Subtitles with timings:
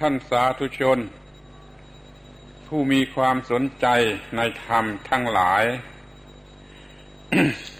[0.00, 0.98] ท่านสาธุชน
[2.66, 3.86] ผู้มีความสนใจ
[4.36, 5.64] ในธรรมทั้งหลาย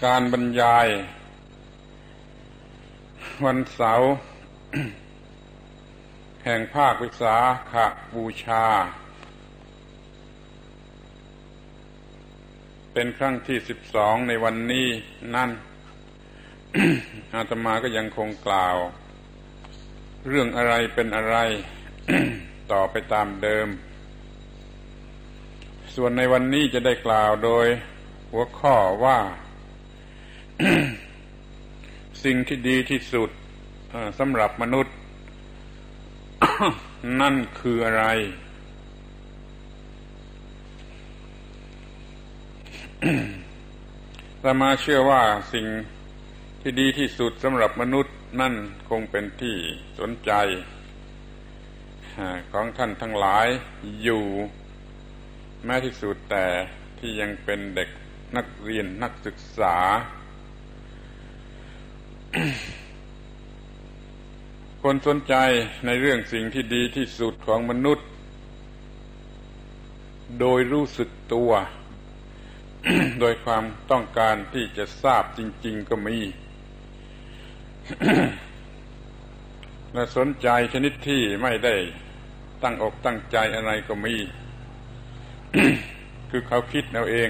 [0.05, 0.87] การบรรยาย
[3.45, 4.11] วันเสาร์
[6.43, 7.37] แห่งภาควิสา
[7.71, 7.73] ข
[8.15, 8.65] บูชา
[12.93, 14.87] เป็นครั้งที่สิบสองในวันนี้
[15.35, 15.51] นั่น
[17.35, 18.77] อาตมาก็ยังคงกล่าว
[20.27, 21.37] เรื่องอะไรเป็นอะไร
[22.71, 23.67] ต่อไปตามเดิม
[25.95, 27.65] ส่วนในวันนี้จะได้กล่าวโดย
[28.31, 29.19] หัวข้อว่า
[32.23, 33.29] สิ่งที่ดีที่สุด
[34.19, 34.95] สำหรับมนุษย์
[37.21, 38.05] นั่นคืออะไร
[44.43, 45.23] สมาเชื่อว่า
[45.53, 45.65] สิ่ง
[46.61, 48.53] ที่ดีที่สุดสำหรับมนุษย์นั่น
[48.89, 49.55] คงเป็นที่
[49.99, 50.31] สนใจ
[52.53, 53.47] ของท่านทั้งหลาย
[54.03, 54.23] อยู่
[55.65, 56.45] แม้ที่สุดแต่
[56.99, 57.89] ที่ยังเป็นเด็ก
[58.37, 59.77] นักเรียนนักศึกษา
[64.83, 65.35] คนสนใจ
[65.85, 68.07] ในเรื่องสิ่งที่ดีที่สุดของมนุษย์
[70.39, 71.51] โดยรู้สึกตัว
[73.19, 76.17] โดยความต้องการที่จะทราบจริง ๆ ก็มี
[79.93, 81.75] และสนใจชนิดที่ไม่ได้
[82.63, 84.15] ตั้งอกตั้งใจอะไรก็มี
[86.29, 87.29] คือเขาคิดเอาเอง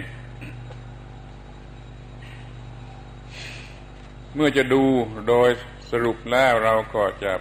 [4.35, 4.83] เมื่อจะดู
[5.29, 5.49] โดย
[5.91, 7.33] สรุปแล้วเราก็จะ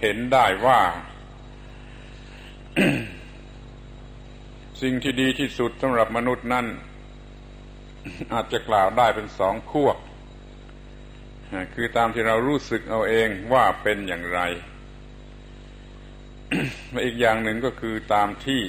[0.00, 0.80] เห็นได้ว่า
[4.82, 6.66] สิ่งที่ดีที่สุดสำหรับมนุษย์นั้น
[8.32, 9.90] อาจจะกล่าวได้เป็นสองขั้ว
[11.74, 14.40] คือตามที่เรารู้สึกเอาเองว่าเป็นอย่างไร
[17.04, 18.62] อีกอย่างหนึ่งก็คือตามที่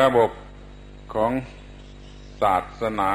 [0.00, 0.30] ระบบ
[1.14, 1.32] ของ
[2.42, 3.12] ศาสนา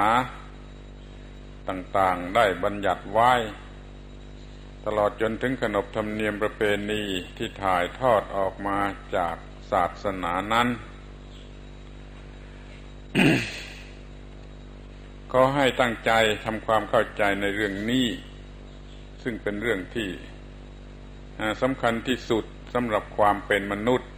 [1.70, 3.34] ต่างๆได้บัญญัติไว้
[4.86, 6.62] ตลอดจนถึงขนบธรรมเนียมประเพ
[6.92, 7.04] ณี
[7.38, 8.80] ที่ถ่ายทอดออกมา
[9.16, 9.36] จาก
[9.72, 10.68] ศาสนานั้น
[15.34, 16.12] ก็ให้ตั้งใจ
[16.46, 18.08] ทำความเข้าใจในเรื่องนี้
[19.24, 20.10] ซึ่งเป็นเรื่องที่
[21.62, 24.10] สำคัญที่สุดสำหรับความเป็นมนุษย์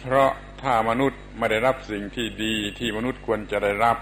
[0.00, 0.30] เพราะ
[0.62, 3.98] ถ้ามนุษย์ไม่ได้รับสิ่งที่ดีที่มนุษย์ควรจะได้รับ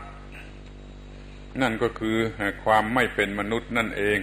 [1.62, 2.16] นั่นก็คือ
[2.64, 4.20] ความไม่เป็นมนุษย์นั่นเอง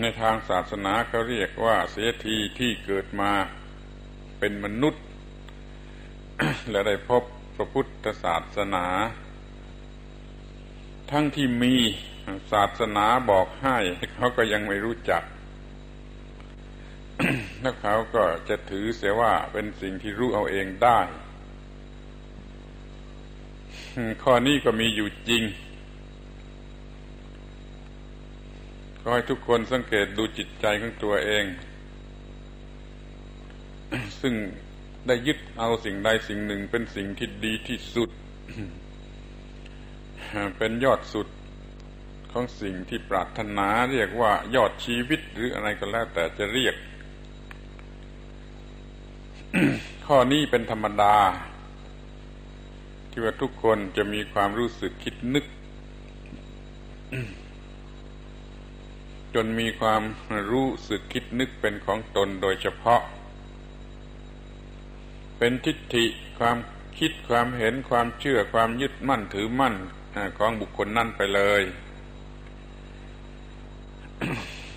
[0.00, 3.32] ในทางศาสนาเขาเรียกว่าเสียทีที่เกิดมา
[4.38, 5.02] เป็นมนุษย์
[6.70, 7.22] และได้พบ
[7.56, 8.86] พระพุทธศาสนา
[11.10, 11.76] ทั้งที่มี
[12.52, 13.76] ศาสนาบอกให้
[14.14, 15.22] เขาก็ยังไม่รู้จัก
[17.60, 21.00] แล้วเขาก็จะถือเสียว่าเป็นสิ่งที่รู้เอาเองได้
[24.22, 25.42] ข้อนี้ก็มีอยู่จริง
[29.00, 31.44] ก็ให้ทุกคนสังเกตดูจิตใจของตัวเอง
[34.20, 34.34] ซึ่ง
[35.06, 38.10] ได้ยึดเอาสิ่งใดสิ่งหนึ่งเป็นสิ่งที่ดีที่สุด
[40.58, 41.26] เป็นยอดสุด
[42.38, 46.74] ของสิ่งที่ปรารถนาเรียกว่ายอดชีวิตหรืออะไรก็แล้วแต่จะเรียก
[50.06, 51.16] ข้อนี้เป็นธรรมดา
[53.10, 55.44] ที่ว่าทุกคนจะมีความรู้สึกคิดนึก
[59.34, 60.02] จนมีความ
[60.52, 63.02] รู้สึกคิดนึกเป็นของตนโดยเฉพาะ
[65.38, 66.06] เป็นทิฏฐิ
[66.38, 66.56] ความ
[66.98, 69.74] คิดความเห็นความเชื่อความยึดมั่นถือมั่น
[70.38, 71.64] ของบุคคลนั่นไปเลย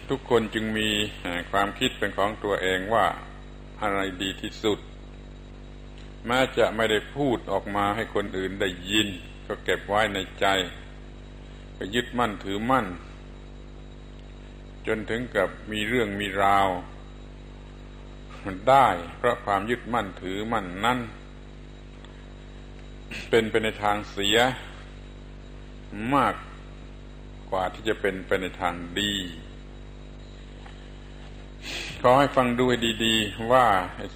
[0.09, 0.89] ทุกคนจึงมี
[1.51, 3.05] ความคิดเป็นของตัวเองว่า
[3.81, 4.79] อะไรดีที่สุด
[6.27, 9.07] แม้จะไม่ได้พูดออกมาให้คนอื่นได้ยิน
[9.47, 10.45] ก็เก็บไว้ในใจ
[11.77, 12.87] ก็ยึดมั่นถือมั่น
[14.87, 16.67] จนถึงกับมีเรื่องมีราว
[18.69, 18.87] ได้
[19.17, 20.99] เพราะความยึดมั่นถือมั่นนั้น
[23.29, 24.37] เป็นไปในทางเสีย
[26.13, 26.35] มาก
[27.51, 29.13] กว่าที่จะเป็นไปในทางดี
[32.01, 33.67] ขอให้ฟังดูให้ดีๆ ว่า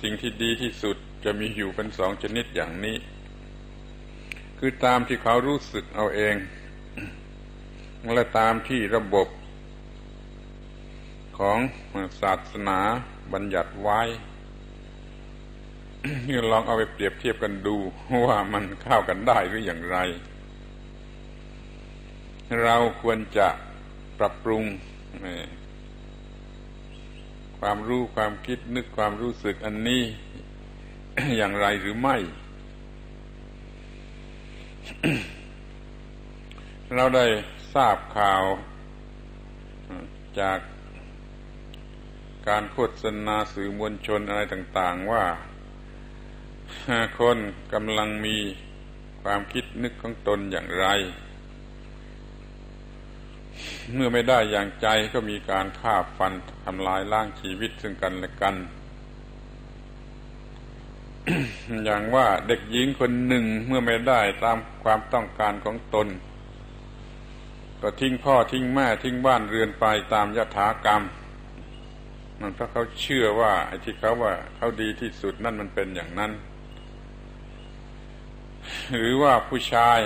[0.01, 2.97] สิ่งที่ดีที่สุดจะมีอยู่เป็นสองชนิดอย่างนี้
[4.59, 6.35] คือตามที่เขารู้สึกเอาเอง
[8.13, 9.27] และตามที่ระบบ
[11.39, 11.57] ของ
[12.21, 12.79] ศาสนา
[13.33, 14.01] บัญญัติไว้
[16.27, 17.75] นี่ลองเอาไปเปรียบเทียบกันดู
[18.25, 19.97] ว่ามันเข้ากันได้หรืออย่างไร
[22.63, 23.47] เราควรจะ
[24.19, 24.63] ปรับปรุง
[27.59, 30.03] ความรู้ความคิดนึกความรู้สึกอันนี้
[31.37, 32.17] อย่างไรหรือไม่
[36.95, 37.25] เราได้
[37.73, 38.43] ทราบข่าว
[40.39, 40.59] จาก
[42.47, 45.25] การโฆษณาสื่อมวลชนอะไรต่าง ๆ ว่า
[47.19, 47.37] คน
[47.73, 48.37] กำลังมี
[49.23, 50.87] ความคิดนึกของตนอย่างไร
[53.93, 56.33] เมื่อไม่ได้อย่างใจก็มีการฆ่าฟัน
[56.65, 58.55] ทำลายล้างชีวิตซึ่งกันและกัน
[61.83, 66.07] อย่างว่าเด็กหญิงคนหนึ่งเมื่อไม่ได้ตามความต้องการของตน
[67.81, 71.03] ก็ทิ้งพ่อทิ้งแม่ทิ้งบ้านเรือนไปตามยถากรรม
[72.39, 76.31] มันเพราะเขาเชื่อว่าไอ้ที่เขาว่าเขาดีที่สุดนั่นมันเป็นอย่างนั้น
[78.97, 79.99] หรือว่าผู้ชาย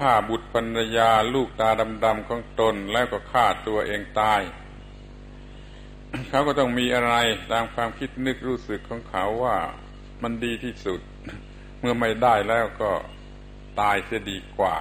[0.00, 1.70] ฆ่าบุตรภรรยาลูกตา
[2.04, 4.40] ดำๆของตนแล้วก็ฆ่าตัวเองตาย
[6.28, 7.14] เขาก็ต้องมีอะไร
[7.52, 9.58] ตามความคิดนึกรู้สึกของเขาว่า
[10.22, 11.00] มันดีที่สุด
[11.80, 12.92] เมื่อไม่ได้แล้วก็
[13.80, 14.78] ตายเสียดีกว่า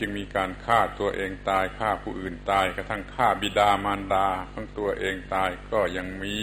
[0.00, 6.36] จึงมีการฆ่าตัวเองตายฆ่าผู้อื่นตายกระทั่งฆ่าบิดามารดาของตัวเองตายก็ยังมี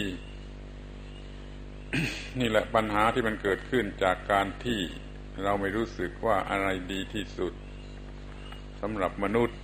[2.39, 4.81] นี่แหละปัญหาที่มันเกิดขึ้นจากการที่
[5.43, 7.53] เราไม่รู้สึกว่าอะไรดีที่สุด
[8.81, 9.57] สำหรับมนุษย์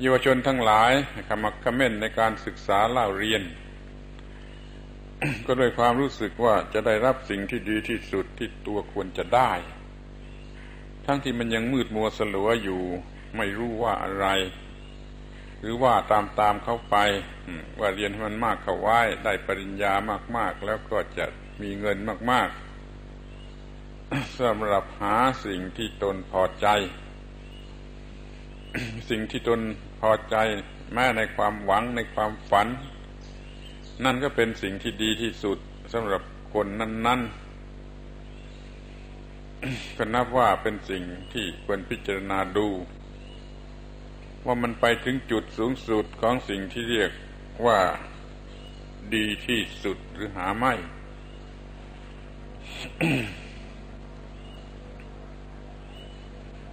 [0.00, 0.92] เยาวชนทั้งหลาย
[1.28, 3.42] ขมักขม้นในการศึกษาเล่าเรียน
[5.46, 9.52] ก็ด้วยความรู้สึกว่าจะได้รับสิ่งที่ดีที่สุดที่ตัวควรจะได้
[11.06, 12.82] ทั้งที่มันยังมืดมัวสลัวอยู่
[13.36, 14.26] ไม่รู้ว่าอะไร
[15.66, 16.96] รือว่าตามตามเขาไป
[17.78, 19.92] ว่าเรียนให้มันมากเข้าไว้ได้ปริญญา
[20.36, 21.26] มาก ๆ แล้วก็จะ
[21.62, 21.98] มีเงิน
[22.30, 22.48] มาก
[23.42, 26.66] ๆสำหรับหาสิ่งที่ตนพอใจ
[29.10, 29.60] สิ่งที่ตน
[30.00, 30.36] พอใจ
[30.92, 32.66] แม้ในความหวังในความฝัน
[34.04, 35.58] นั่นก็เป็นสิ่งที่ดีที่สุด
[35.92, 36.22] สำหรับ
[36.54, 37.20] คนนั้น
[38.18, 41.02] ๆก็นับว่าเป็นสิ่ง
[41.32, 42.68] ที่ควรพิจารณาดู
[44.46, 47.10] ว่ามันไปถึงจุดสูงสุดของสิ่งที่เรียก
[47.66, 47.80] ว่า
[49.14, 50.74] ดีที่สุดหรือหาไม่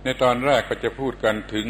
[0.03, 1.67] ในตอนแรกก็จะพูดกันถึง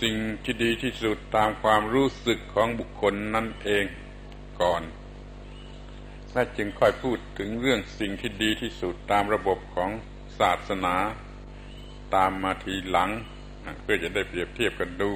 [0.00, 0.14] สิ่ง
[0.44, 3.84] ที่ดีที่สุดตามความรู้สึกของบุคคลนั่นเอง
[4.60, 4.82] ก่อน
[6.32, 9.90] และจึงค่อยพูดถึงเรื่องสิ่งที่ดีที่สุดตามระบบของ
[10.38, 10.96] ศาสนา
[12.14, 13.10] ตามมาทีหลัง
[13.82, 15.12] เพื่อจะได้เปรียบเทียบกันดู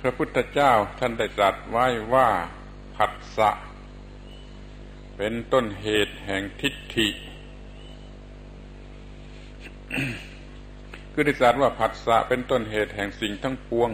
[0.00, 2.28] พระพุทธเจ้าท่านได้ตรัสไว้ว่า
[2.96, 3.50] ผัสสะ
[5.16, 7.08] เป็นต้นเหตุแห่งทิฏฐิ
[11.12, 13.90] คือได้ตรัสว่าผัสสะเป็นต้นเหตุแห่งสิ่งทั้งปวง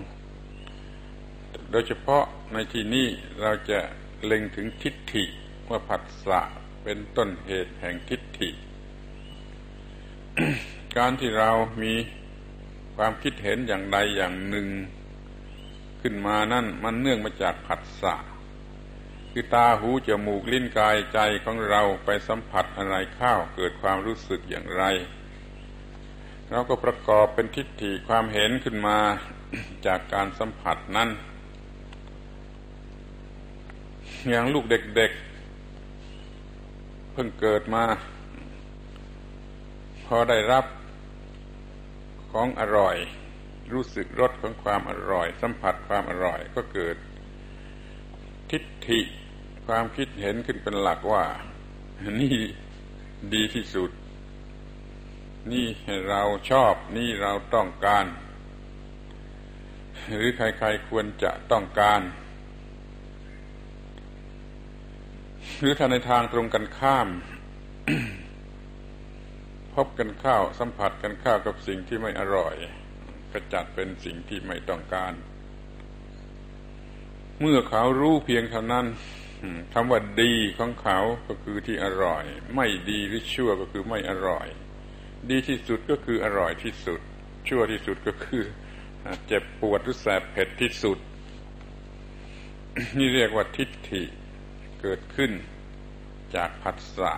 [1.71, 3.07] โดยเฉพาะในที่นี้
[3.41, 3.81] เราจะ
[4.25, 5.25] เล็งถึงทิฏฐิ
[5.69, 6.41] ว่าผัสสะ
[6.85, 8.51] เป็นต้นเหตุแห่งทิฏฐิ
[10.97, 11.51] การที่เรา
[11.83, 11.95] มี
[12.97, 14.67] ความคิดเห็นอย่างใดอย่างหนึ่ง
[16.01, 18.15] ขึ้นมานั่นมันเนื่องมาจากผัสสะ
[19.31, 24.85] คือตาหูจมูกลิ้นกายใจของเราไปสัมผัสอะไรเข้าเกิดความรู้สึกอย่างไร
[26.51, 28.99] เราก็ประกอบเป็นทิฏฐิความเห็นขึ้นมา
[29.87, 31.09] จากการสัมผัสนั้น
[34.29, 37.85] อย่างลูกเด็กๆ เพิ่งเกิดมา
[40.07, 40.65] พอได้รับ
[42.33, 42.97] ของอร่อย
[43.73, 46.97] รู้สึกรสของความอร่อย สัมผัสความอร่อยก็เกิด
[48.51, 49.01] ทิฏฐิ
[49.67, 51.25] ความคิดเห็นขึ้นเป็นหลักว่า
[52.21, 52.39] นี่
[53.35, 53.91] ดีที่สุด
[55.53, 55.67] นี่
[56.09, 58.07] เราชอบนี่เราต้องการ
[60.09, 62.01] หรือใครๆควรจะต้องการ
[65.59, 67.09] หรือถ้าในทางตรงกันข้าม
[69.79, 72.55] พบกันข้าวสัมผัสกันข้าวกับสิ่งที่ไม่อร่อย
[73.33, 75.13] ก็จัดเป็นสิ่งที่ไม่ต้องการ
[77.41, 78.87] เมื่อเขารู้เพียงเท่านั้น
[79.73, 82.25] คำว่าดีของเขาก็คือที่อร่อย
[82.57, 84.47] ไม่ดีหรือชั่วก็คือไม่อร่อย
[85.31, 87.01] ดีที่สุดก็คืออร่อยที่สุด
[87.49, 88.43] ชั่วที่สุดก็คือ
[89.27, 90.99] เจ็บปวดหรือแสบเผ็ดที่สุด
[92.99, 94.03] นี่เรียกว่าทิฏฐิ
[94.81, 95.31] เกิดขึ้น
[96.35, 97.15] จากผัสสะ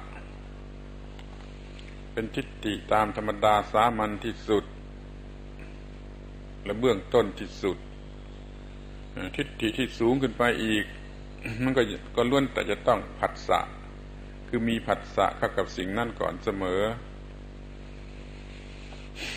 [2.21, 4.65] เป็นทิฏฐิตามธรรมดาสามัญที่สุด
[6.65, 7.79] และเบื้องต้นที่สุด
[9.37, 10.85] ทิฏฐิที่สูงขึ้นไปอีก
[11.63, 11.83] มันก็
[12.17, 13.61] ก็ล้วนแต่จะต้องผัสสะ
[14.49, 16.83] คือมีผัสสะเข้ากับสิ่งนั่นก่อนเสมอ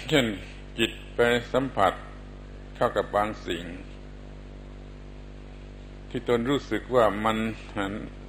[0.10, 0.26] เช่น
[0.80, 1.20] จิตไป
[1.54, 1.94] สัมผัส
[2.76, 3.64] เข้ากับบางสิ่ง
[6.10, 7.38] ที่ตนรู้สึกว่ามัน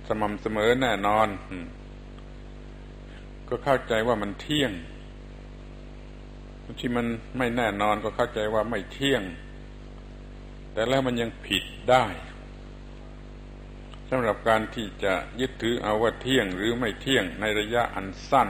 [0.09, 1.29] สม่ำเสมอแน่นอน
[3.49, 4.73] ก็เข้าใจว่ามันเที่ยง
[6.81, 7.07] ที่มัน
[7.39, 9.23] ไม่แน่นอนก็เข้าใจว่าไม่เที่ยง
[10.73, 12.05] แต่แล้วมันยังผิดได้
[14.11, 18.49] สำหรับการที่จะยึดถือเอาว่าเที่ยงหรือไม่เที่ยงในระยะอันสั้น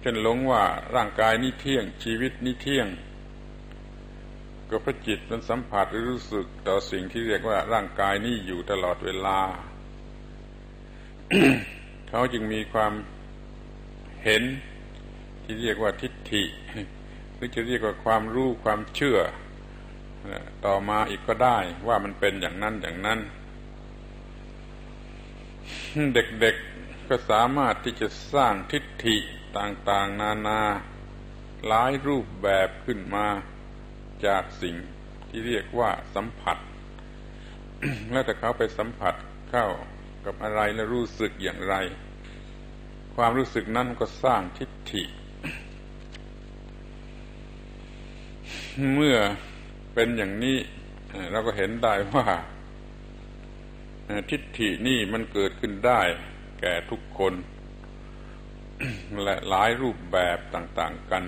[0.00, 0.62] เช่นหลงว่า
[0.94, 2.86] ร่างกายนี้เที่ยง ชีวิตนี้เที่ยง
[4.70, 9.40] ก็พระจิตมันสัมผัสหรือรู้สึกต่อสิ่งที่เรียกว่าร่างกายนี้อยู่ตลอดเวลา
[12.08, 12.92] เขาจึงมีความ
[14.24, 14.42] เห็น
[15.42, 16.44] ที่เรียกว่าทิฏฐิ
[17.34, 19.20] หรือจะเรียกว่าความรู้ความเชื่อ
[20.64, 23.20] ต่อมาอีกก็ได้ว่ามันเป็นอย่างนั้นอย่างนั้น
[26.14, 29.16] เด็กๆก็สามารถที่จะสร้างทิฏฐิ
[29.58, 30.60] ต่างๆ นานา
[31.66, 33.26] หลายรูปแบบขึ้นมา
[34.26, 34.76] จากสิ่ง
[35.28, 36.58] ที่เรียกว่าสัมผัส
[38.10, 39.14] แล้วแต่เขาไปสัมผัส
[39.50, 39.66] เข้า
[40.24, 41.74] กับอะไรและรู้สึกอย่างไร
[43.16, 45.04] ความรู้สึกนั้นก็สร้างทิฏฐิ
[48.94, 49.16] เมื่อ
[49.94, 50.58] เป็นอย่างนี้
[51.30, 52.26] เราก็เห็นได้ว่า
[54.30, 56.00] ทิฏฐินี่มันเกิดขึ้นได้
[56.60, 57.34] แก่ทุกคน
[59.24, 61.24] และหลายรูปแบบต่างๆกัน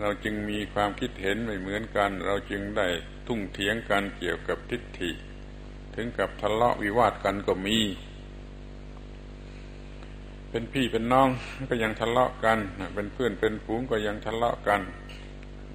[0.00, 2.88] เราจึงมีความคิดเห็นไม่เหมือนกัน เราจึงได้
[3.26, 5.10] ทุ่งเถียงกันเกี่ยวกับทิฏฐิ
[5.94, 7.78] ถึงกับทะเลาะวิวาทกันก็มี
[10.50, 11.28] เป็นพี่เป็นน้อง
[11.70, 12.58] ก็ยังทะเลาะกัน
[12.94, 14.80] เป็นเพื่อนเป็นฝูงก็ยังทะเลาะกัน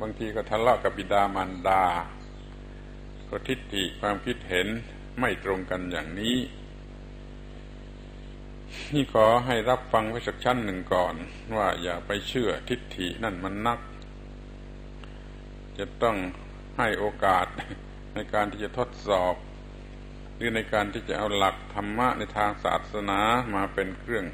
[0.02, 1.84] บางทีก็ทะเลาะกับบิดามารดา
[3.30, 4.68] ก็ทิฏฐิความคิดเห็น
[5.20, 6.38] ไม่ตรงกันอย่างนี้
[8.94, 11.16] นี่ขอให้รับฟังไว้สักชั้นหนึ่งก่อน
[11.58, 13.80] ว่าอย่าไปเชื่อทิฏฐินั่นมันนัก
[15.78, 16.18] จะต้อง
[16.78, 17.46] ให้โอกาส
[18.14, 19.36] ในการที่จะทดสอบ
[20.38, 23.20] หรือในการที่จะเอาหลักธรรมะในทางศาสนา
[23.56, 24.26] มาเป็นเครื่อง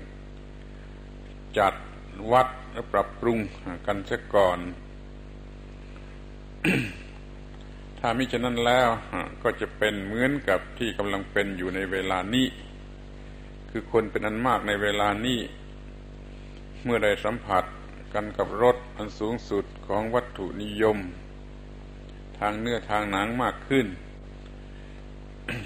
[1.58, 1.74] จัด
[2.32, 3.40] วัดและปรับปรุง
[3.86, 4.60] กันเสียก่อน
[8.00, 8.90] ถ้ามิฉะนั้นแล้ว
[9.44, 12.48] ก็จะเป็นเหมือนกับที่กำลังเป็นอยู่ในเวลานี้
[13.70, 15.40] คือคนเป็นอันมากในเวลานี้
[16.84, 17.64] เมื่อได้สัมผัส
[18.14, 20.98] กันกับรสอันสูงสุดของวัตถุนิยม
[22.40, 23.88] ทางเนื้อทางหนังมากขึ้น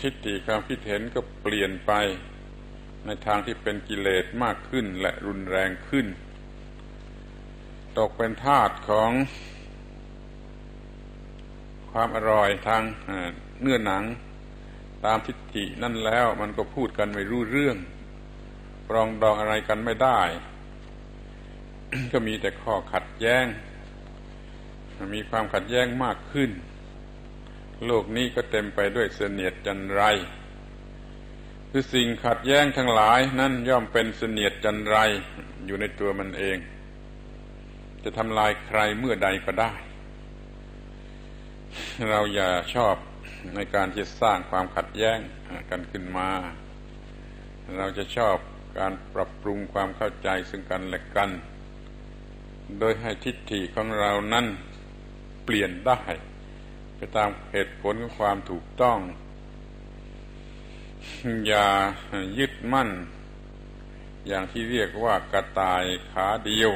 [0.01, 1.91] ทิฏฐิความคิดเห็นก็เปลี่ยนไป
[3.05, 6.07] ในทางที่เป็นกิเลสมากขึ้นและรุนแรงขึ้น
[7.97, 9.11] ตกเป็นทาสของ
[11.91, 12.81] ความอร่อยทาง
[13.61, 14.03] เนื้อหนัง
[15.05, 17.77] ตามทิฏฐินั่นแล้วมันก็พูดกันไม่รู้เรื่อง
[18.87, 20.21] ปรองดองอะไรกันไม่ได้
[22.11, 23.45] ก็มีแต่ข้อขัดแย้ง
[25.13, 26.49] มีความขัดแย้งมากขึ้น
[27.85, 30.01] โลกนี้ก็เต็มไปด้วยเสนียดจันไร
[31.69, 34.97] คือสิ่งขัดแย้งทั้งหลายนั่นย่อมเป็นเสนียดจันไร
[35.65, 36.57] อยู่ในตัวมันเอง
[38.03, 39.73] จะทำลายใครเมื่อใดก็ได้
[42.09, 42.95] เราอย่าชอบ
[43.55, 45.19] ในการที่สร้างความขัดแย้ง
[45.69, 46.29] กันขึ้นมา
[47.77, 48.35] เราจะชอบ
[48.79, 51.29] การปรับปรุงความเข้าใจซึ่งกันและกัน
[52.79, 54.45] โดยให้ทิฏฐิของเรานั้น
[55.45, 55.99] เปลี่ยนได้
[56.97, 58.99] ไปตามเหตุผลของความถูกต้อง
[61.47, 61.67] อย่า
[62.39, 62.89] ยึดมั่น
[64.27, 66.71] อย่างที่เรียกว่ากระต่ายขาเดียว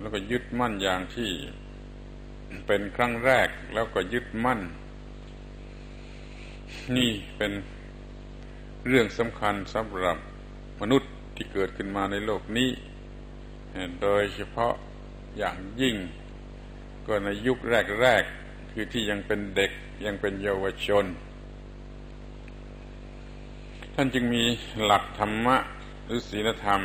[0.00, 1.32] แล้วก็ยึดมั่นอย่างที่
[2.66, 4.60] เป็นครั้งแรกแล้วก็ยึดมั่น
[6.96, 7.52] นี่เป็น
[8.86, 10.18] เรื่องสำคัญสำหรับ
[10.80, 12.70] มนุษย์ที่เกิดขึ้นมาในโลกนี้
[14.02, 14.74] โดยเฉพาะ
[15.38, 15.96] อย่างยิ่ง
[17.06, 18.45] ก็ในยุคแรกๆ
[18.78, 19.72] คือที่ยังเป็นเด็ก
[20.06, 21.04] ยังเป็นเยาวชน
[23.94, 24.44] ท่านจึงมี
[24.82, 25.56] หลักธรรมะ
[26.04, 26.80] หรือศีลธรรม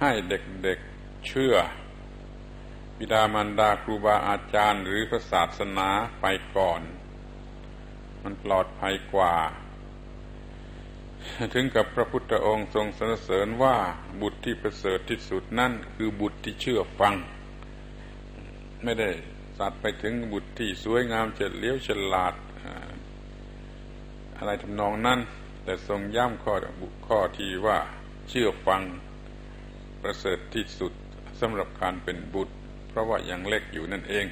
[0.00, 1.54] ให้เด็กๆเชื่อ
[2.98, 5.88] บิดามารดาครูบาอาจารย์ หรือพระศาสนา
[6.20, 6.26] ไป
[6.56, 6.82] ก่อน
[8.22, 9.34] มันปลอดภัยกว่า
[11.54, 13.76] ถึงกับพระพุทธองค์ทรงสรรเสริญว่า
[14.20, 17.14] บุตรที่ประเสริฐที่สุดนั่นคือบุตรที่เชื่อฟัง
[18.84, 19.10] ไม่ได้
[19.64, 22.34] สัตว์ไปถึงบุตรที่สวยงามเฉลียวฉลาด
[24.36, 25.18] อะไรทำนองนั้น
[25.64, 26.54] แต่ทรงย้ำข้อ
[27.06, 27.78] ข้อที่ว่า
[28.28, 28.82] เชื่อฟัง
[30.02, 30.92] ประเสริฐที่สุด
[31.40, 32.54] สำหรับการเป็นบุตร
[32.88, 34.26] เพราะว่ายังเล็กอยู่นั่นเอง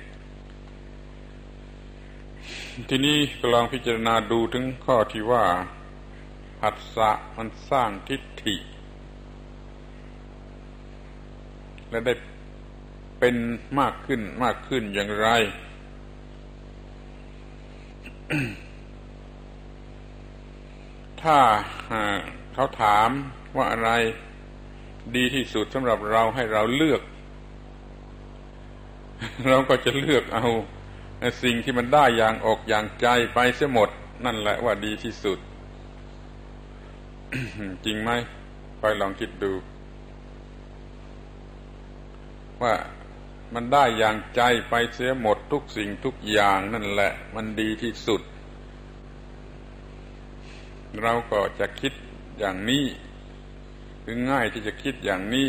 [2.89, 5.45] ทีนี้ก็ลองพิจารณาดูถึงข้อที่ว่า
[6.61, 8.57] ผัสสะมันสร้างทิฏฐิ
[11.91, 12.15] และได้
[13.19, 13.37] เป็น
[13.81, 15.29] มากขึ้นมากขึ้นอย่างไร
[21.23, 21.39] ถ้า
[22.55, 23.09] เขาถาม
[23.57, 23.91] ว่าอะไร
[25.17, 27.03] ดีที่สุดสำหรับเราให้เราเลือก
[29.49, 30.47] เราก็จะเลือกเอา
[31.43, 33.89] สิ่งที่มันได้อย่างอกอย่างใจไปเสียหมด
[34.25, 35.39] นั่นแหละว่าดีที่สุด
[37.85, 38.11] จริงไหม
[38.81, 39.53] ไปลองคิดดู
[42.63, 42.75] ว่า
[43.55, 48.21] มันได้อย่างใจไปเสียหมดทุกสิ่งทุกอย่างนั่นแหละ มันดีที่สุด
[51.03, 51.93] เราก็จะคิด
[52.39, 52.85] อย่างนี้
[54.05, 55.49] คือง่ายที่จะคิดอย่างนี้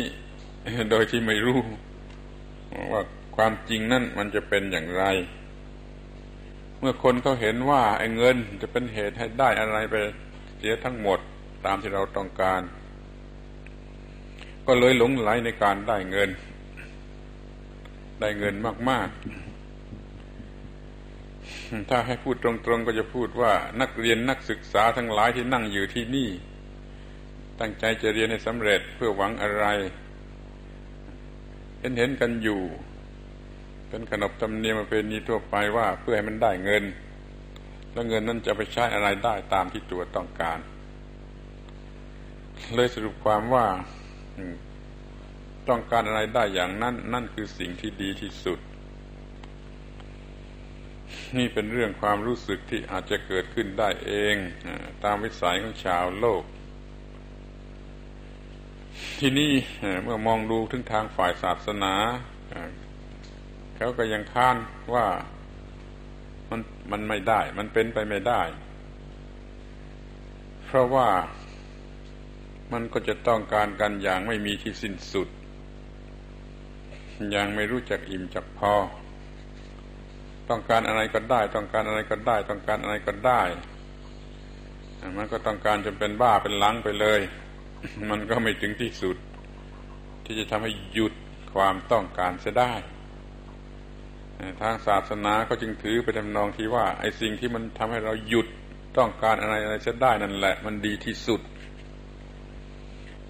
[0.90, 1.60] โดยที่ไม่รู้
[2.92, 3.02] ว่า
[3.36, 5.04] ความจริงนั่นมันจะเป็นอย่างไร
[6.78, 9.94] เมื่อคนเขาเห็นว่าไอ้เงินจะเป็นเหตุให้ได้อะไรไป
[10.58, 11.18] เสียทั้งหมด
[11.66, 12.62] ตามที่เราต้องการ
[14.66, 16.30] ก็เลยหลงไหลในการได้เงิน
[18.20, 18.54] ได้เงิน
[18.90, 19.20] มาก ๆ
[21.90, 26.30] ถ้าให้พูดตรงๆก็จะพูดว่านักเรียนนักศึกษาทั้งหลายที่นั่งอยู่ที่นี่
[27.60, 29.66] ตั้งใจจะเรียนให้สำเร็จเพื่อหวังอะไร
[31.78, 32.62] เห็นเห็นกันอยู่
[33.88, 36.84] เป็นขนบธรรมเนียมเประเพณีทั่วไปว่าเพื่อให้มันได้เงิน
[37.92, 40.58] แล้วเงินนั้นจะไปใช้อะไรได้ตามที่ตัวต้องการ
[42.74, 43.66] เลยสรุปความว่า
[45.68, 48.58] ต้องการอะไรได้อย่างนั้น นั่นคือสิ่งที่ดีที่สุด
[51.36, 54.36] นี่เป็นเรื่องความรู้สึกที่อาจจะเกิดขึ้นได้เอง
[55.04, 56.42] ตามวิสัยของชาวโลก
[59.18, 59.52] ที่นี่
[60.02, 61.94] เมื่อมองดูถึงทางฝ่ายศาสนา
[63.76, 64.56] เขาก็ยังค้าน
[64.94, 65.06] ว่า
[66.50, 68.42] มันมันไม่ได้ มันเป็นไปไม่ได้
[70.66, 71.08] เพราะว่า
[72.72, 75.28] มันก็จะต้องการกันอย่างไม่มีที่สิ้นสุด
[77.34, 78.74] ย่างไม่รู้จักอิ่มจักพอ
[80.48, 83.42] ต้องการอะไรก็ได้ ต้องการอะไรก็ได้ ต้องการอะไรก็ได้
[85.16, 87.20] มันก็ต้องการจนเป็นบ้าเป็นหลังไปเลย
[88.10, 89.16] มันก็ไม่ถึงที่สุด
[90.24, 91.12] ที่จะทำให้หยุด
[91.54, 92.72] ความต้องการเสียได้
[94.60, 98.46] ทางศาสนาก็จึงถือไปทำนองที่ว่า ไอ้สิ่งที่มันทำให้เราหยุด
[98.98, 101.40] ต้องการอะไรอะไรเสียได้นั่นแหละ มันดีที่สุด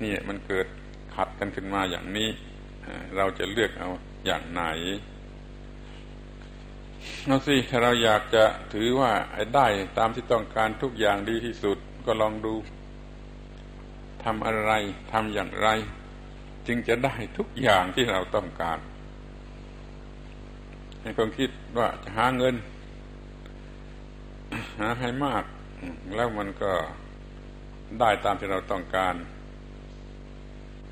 [0.02, 0.66] นี่มันเกิด
[1.14, 2.28] ขัดกันขึ้นมาอย่างนี้
[3.16, 3.90] เราจะเลือกเอา
[4.26, 4.62] อย่างไหน
[7.26, 9.12] เอาสิถ้าเราอยากจะถือว่า
[9.54, 9.66] ได้
[9.98, 12.54] ตามที่ต้องการทุกอย่างดีที่สุดก็ลองดู
[14.24, 14.72] ทำอะไร
[15.12, 15.68] ทำอย่างไร
[16.66, 18.78] จึงจะได้ทุกอย่างที่เราต้องการ
[21.02, 22.54] ให้คนคิดว่าจะหาเงิน
[24.78, 25.44] หาให้มาก
[26.14, 26.72] แล้วมันก็
[28.00, 29.14] ได้ตามที่เราต้องการ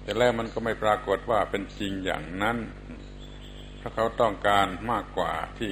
[0.08, 2.58] แต่แล้วมันก็ไม่ปรากฏว่าเป็นจริงอย่างนั้น
[3.78, 5.70] เพราะเขาต้องการมากกว่าที่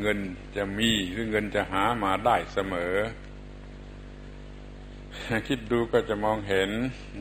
[0.00, 0.18] เงิน
[0.56, 2.94] จะมีหรือเงินจะหามาได้เสมอ
[5.48, 6.70] คิดดูก็จะมองเห็น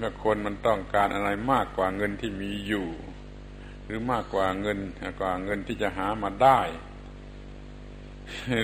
[0.02, 2.88] ว่าคนมันต้องการอะไรมากกว่าเงินที่มีอยู่
[3.86, 4.80] หรือมากกว่าเงิน
[5.20, 6.60] กว่าเงินที่จะหามาได้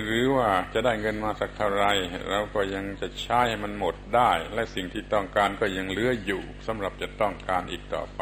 [0.05, 1.85] หรือว่าจะได้เงินมาสักเท่าไร
[2.29, 8.21] เราก็ยังจะใช้มันหมดได้ และสิ่งที่ต้องการก็ยังเหลืออยู่สำหรับจะต้องการอีกต่อไป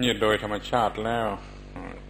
[0.00, 1.28] นี่โดยธรรมชาติแล้ว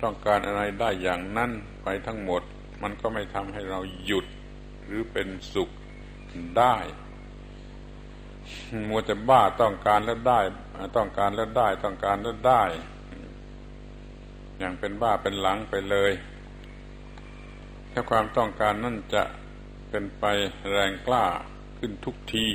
[0.03, 1.51] ต้องการอะไรได้อย่างนั้น
[1.83, 2.43] ไปทั้งหมด
[2.83, 4.27] มันก็ไม่ทำให้เราหยุด
[4.85, 5.71] หรือเป็นสุข
[6.59, 6.77] ได้
[8.89, 10.41] มัวแต่บ้าต้องการแล้วได้
[10.97, 12.63] ต้องการแล้วได้ ต้องการแล้วได้
[14.59, 16.13] อย่างเป็นบ้าเป็นหลังไปเลย
[18.01, 19.25] ถ้าความต้องการนั่นจะ
[19.91, 20.25] เป็นไป
[20.71, 21.27] แรงกล้า
[21.79, 22.49] ขึ้นทุกที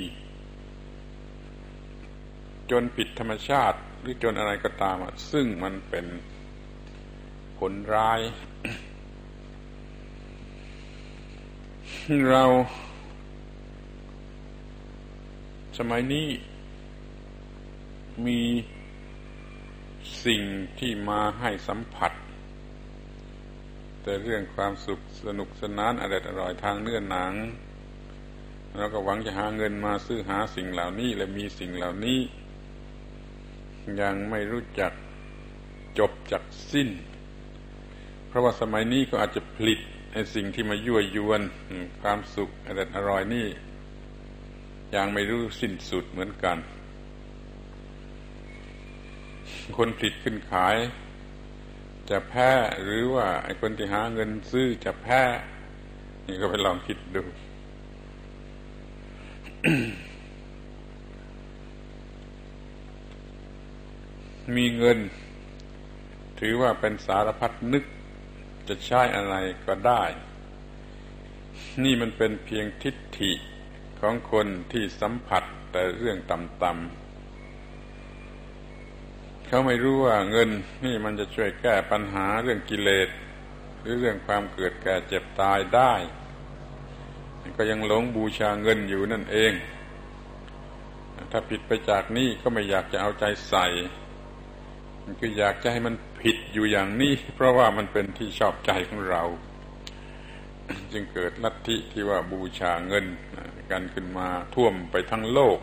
[2.72, 4.98] จนผิดธรรมชาติหรือจนอะไรก็ตาม
[5.32, 6.06] ซึ่งมันเป็น
[7.58, 8.20] ผลร้าย
[12.30, 12.44] เรา
[15.78, 16.28] สมัยนี้
[18.26, 18.42] มี
[20.26, 20.42] สิ่ง
[20.80, 22.12] ที่มาให้สัมผัส
[24.04, 27.34] แต่เรื่องความสุขสนุกสนานอร่อยอร่อยทางเนื้อหนัง
[28.78, 32.20] เราก็หวังจะหาเงินมาซื้อหาสิ่งเหล่านี้และมีสิ่งเหล่านี้
[34.02, 34.92] ยังไม่รู้จัก
[36.00, 36.90] จบจักสิ้น
[38.28, 39.80] เพราะว่าสมัยนี้ก็อาจจะผลิต
[40.12, 41.42] ไอ้สิ่งที่มายั่วยวน
[42.02, 43.48] ความสุขอร่อยอร่อยนี่
[44.96, 46.58] ยังไม่รู้สิ้นสุดเหมือนกัน
[49.78, 50.76] คนผลิตขึ้นขาย
[52.10, 52.50] จะแพ้
[52.84, 55.22] หรือว่าไอ้คนที่หาเงินซื้อจะแพ้
[56.28, 57.24] นี่ก็ไปลองคิดดู
[64.56, 65.00] มีเงิน
[66.40, 67.84] ถือว่าเป็นสารพัดนึก
[68.68, 69.36] จะใช้อะไร
[69.66, 70.04] ก็ได้
[71.84, 73.32] นี่มันเป็นเพียงทิฏฐิ
[74.00, 77.03] ของคนที่สัมผัสแต่เรื่องต่ำๆ
[79.56, 80.50] เขาไม่รู้ว่าเงิน
[80.86, 83.10] นี่มันจะช่วยแก้ปัญหาเรื่องกิเลส
[83.82, 85.94] หรือเรื่องความเกิดแก่เจ็บตายได้
[87.58, 89.54] ก็ยังหลงบูชาเงินอยู่นั่นเอง
[91.32, 93.68] ถ้าผิดไปจากนี้ก็ไม่อยากจะเอาใจใส่
[95.20, 99.24] คืออยากจะให้มันผิดอยู่อย่างนี้ เพราะว่ามันเป็นที่ชอบใจของเรา
[100.92, 103.06] จึงเกิดลัทธิที่ว่าบูชาเงิน
[103.72, 105.60] กันขึ้นมาท่วมไปทั้งโลก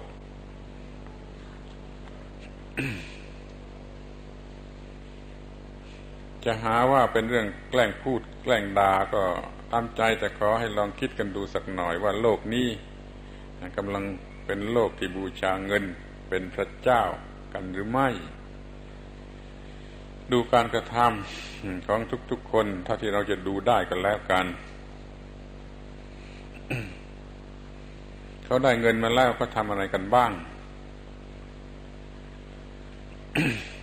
[6.45, 9.23] จะหาว่าเป็นเรื่องแกล้งพูดแกล้งด่าก็
[9.71, 12.69] ตามใจแต่ขอให้ลองคิดกันดูสักหน่อยว่าโลกนี้
[13.77, 14.05] กำลัง
[14.47, 15.85] เป็นโลกที่บูชาเงิน
[16.29, 17.03] เป็นพระเจ้า
[17.53, 18.09] กันหรือไม่
[20.33, 22.01] ดูการกระทำของ
[22.31, 24.47] ทุกๆคนถ้าที่เราจะดูได้กันแล้วกัน
[28.45, 30.33] เขาได้เงินมาแล้วเขาทำอะไรกันบ้าง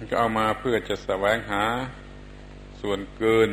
[0.10, 1.64] ก็เอามาเพื่อจะแสวงหา
[2.82, 3.50] ส่วนเกิน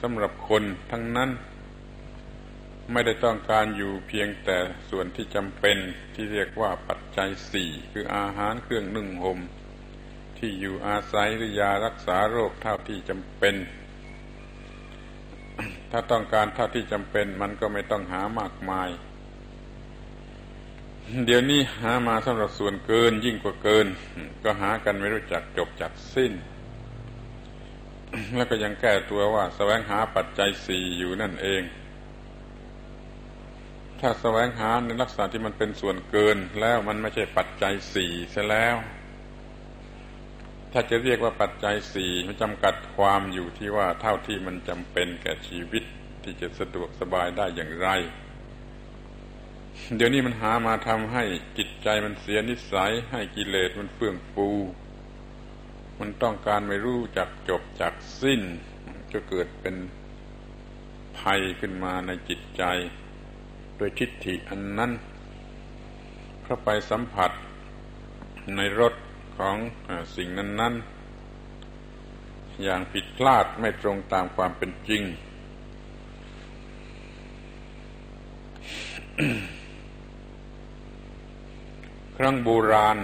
[0.00, 1.30] สำหรับคนทั้งนั้น
[2.92, 4.58] ไม่ได้ต้องการอยู่เพียงแต่
[4.90, 5.76] ส่วนที่จำเป็น
[6.14, 9.38] ที่เรียกว่าปัจจัยสี่คืออาหารเครื่องนึ่งห่ม
[10.38, 13.54] ที่อยู่อาศัยหรือยารักษาโรคเท่าที่จำเป็น
[15.90, 18.88] ถ้าต้องการเท่าที่จำเป็นมันก็ไม่ต้องหามากมาย
[21.26, 23.86] เดี๋ยวนี้หามาสำหรับส่วนเกินยิ่งกว่าเกิน
[24.44, 26.32] ก็หากันไม่รู้จักจบจักสิ้น
[28.36, 31.62] แล้วก็ยังแก้ตัวว่าสแสวงหาปัจจัยสี่อยู่นั่นเอง
[34.00, 38.76] ถ้าสแสวงหาในลักษณะที่มันเป็นส่วนเกินแล้วมันไม่ใช่ปัจจัยสี่ซะแล้ว
[40.72, 45.84] ถ้าจะเรียกว่าปัจจัยสี่มันจำกัดความอยู่ที่ว่าเท่าที่มันจำเป็นแก่ชีวิต
[46.22, 47.88] ที่จะสะดวกสบายได้อย่างไร
[49.96, 51.24] เดี๋ยวนี้มันหามาทำให้
[51.58, 54.48] จิตใจมันเสียนิสัย ให้กิเลสมันเฟื่องฟู
[55.98, 58.42] มันต้องการไม่รู้จักจบจักสิ้น
[59.12, 59.76] จะเกิดเป็น
[61.18, 62.62] ภัยขึ้นมาในจิตใจ
[63.76, 64.92] โดยทิฏฐิอันนั้น
[66.44, 67.30] เข้าไปสัมผัส
[68.56, 68.94] ในรถ
[69.36, 69.56] ของ
[70.16, 70.74] สิ่งนั้น
[71.68, 75.02] ๆ อย่างผิดพลาดไม่ตรงตามความเป็นจริง
[82.16, 82.98] ครั้งโบราณ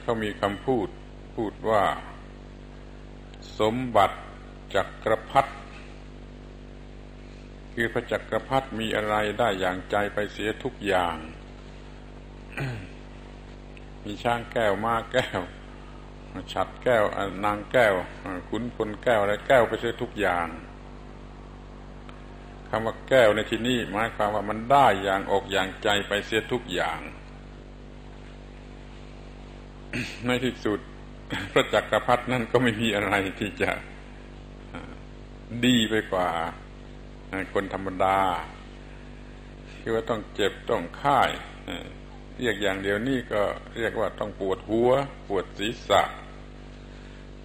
[0.00, 0.88] เขามีคำพูด
[1.36, 1.84] พูดว่า
[3.60, 4.18] สมบัติ
[4.74, 5.52] จักรพรรดิ
[7.74, 11.16] คือพระจักรพรรดิมีอะไรได้อย่างใจไปเสียทุกอย่าง
[14.04, 15.40] มีช้างแก้วม้าแก้ว
[16.52, 17.04] ฉัดแก้ว
[17.44, 17.94] นางแก้ว
[18.48, 20.46] ขุนพลแก้วอะไรแก้วไปเสียทุกอย่าง
[22.68, 26.98] คำว่าแก้วในที่นี้หมายความว่ามันได้อย่างอกอย่างใจไปเสียทุกอย่าง
[30.26, 30.80] ในที่สุด
[31.52, 33.70] พระจักรพรรดินั่นก็ไม่มีอะไรที่จะ
[35.64, 36.28] ดีไปกว่า
[37.54, 38.18] คนธรรมดา
[39.80, 41.30] คือว่าต้องเจ็บต้องค่าย
[42.38, 43.42] เรียกอย่างเดียวนี่ก็
[43.76, 44.90] เรียกว่าต้องปวดหัว
[45.28, 46.02] ปวดศีรษะ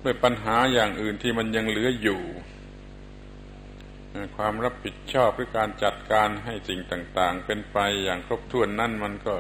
[0.04, 2.22] ด้วยปัญหาอย่างอื่นที่มันยังเหลืออยู่
[4.38, 9.36] ความรับผิดชอบหรือการจัดการให้สิ่งต่าง ๆ เป็นไปอย่างครบถ้วนนั่นมันก็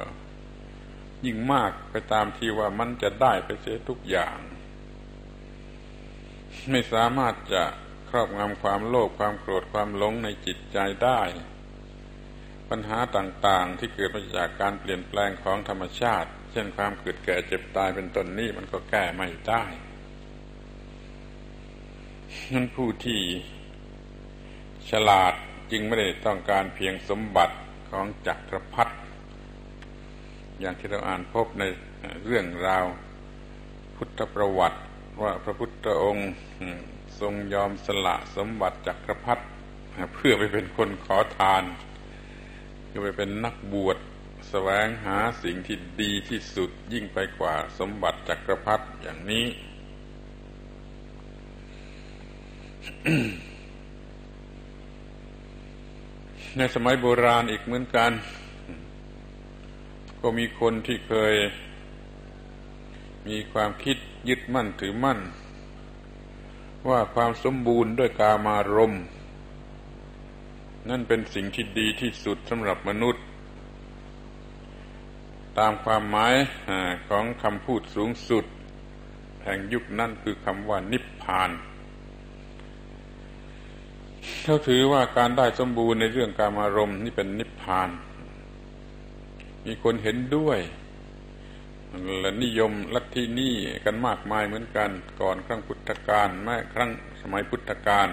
[1.25, 4.37] ยิ่งมากไปตามที่ว่ามันจะได้ไปเสียทุกอย่าง
[6.69, 7.63] ไม่สามารถจะ
[8.09, 11.21] ครอบงำความโลภความโกรธความหลงในจิตใจได้
[12.69, 19.63] ปัญหาต่างๆที่เกิดมาจากการเปลี่ยนแปลงของธรรมชาติ เช่นความเกิดแก่เจ็บตายเป็นต้นนี้มันก็แก้ไม่ได้
[22.53, 23.21] นั้นผู้ที่
[24.89, 25.33] ฉลาด
[25.71, 27.55] จึงไม่ได้ต้องการเพียงสมบัติ
[27.89, 28.95] ของจักรพรรดิ
[30.61, 31.63] อย่างที่เราอ่านพบใน
[32.25, 32.85] เรื่องราว
[33.95, 34.79] พุทธประวัติ
[35.21, 36.29] ว่าพระพุทธองค์
[37.19, 39.43] ทรงยอมสละสมบัติจักรพรรดิ
[40.13, 41.63] เพื่อไปเป็นคนขอทาน
[42.91, 43.97] ก็ไปเป็นนักบวช
[44.49, 49.45] แสวงหาสิ่งที่ดีที่สุดยิ่งไปกว่าสมบัติจักรพรรดิอย่างนี้
[56.57, 58.11] ในสมัยโบราณอีกเหมือนกัน
[60.21, 61.33] ก็มีคนที่เคย
[63.27, 63.97] มีความคิด
[64.29, 65.19] ยึดมั่นถือมั่น
[66.89, 69.03] ว่าความสมบูรณ์ด้วยกามารมณ์
[70.89, 73.23] นั่นเป็นสิ่งที่ดีที่สุดสำหรับมนุษย์
[75.59, 76.33] ตามความหมาย
[77.09, 78.45] ของคำพูดสูงสุด
[79.43, 81.51] แห่งยุคนั้นคือคำว่านิพพาน
[84.43, 87.89] เขาถือว่าการได้สมบูรณ์ในเรื่องการอารมณ์นี่เป็นนิพพาน
[89.65, 90.59] มีคนเห็นด้วย
[92.19, 94.89] และนิยมลัทธินี้กันมากมายเหมือนกัน
[95.21, 96.89] ก่อนครั้งพุทธกาลแม้ครั้ง
[97.21, 98.07] สมัยพุทธกาล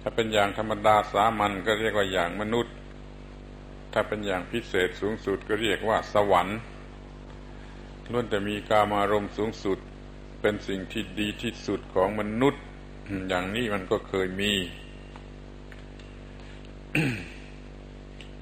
[0.00, 2.74] ถ้าเป็นอย่างธรรมดาสามัญก็เรียกว่าอย่างมนุษย์
[3.92, 6.58] ถ้าเป็นอย่างพิเศษสูงสุดก็เรียกว่าสวรรค์
[8.12, 9.78] ล้วนแต่มีกามารมณ์สูงสุด
[10.40, 12.62] เป็นสิ่งที่ดีที่สุดของมนุษย์
[13.28, 14.52] อย่างนี้มันก็เคยมี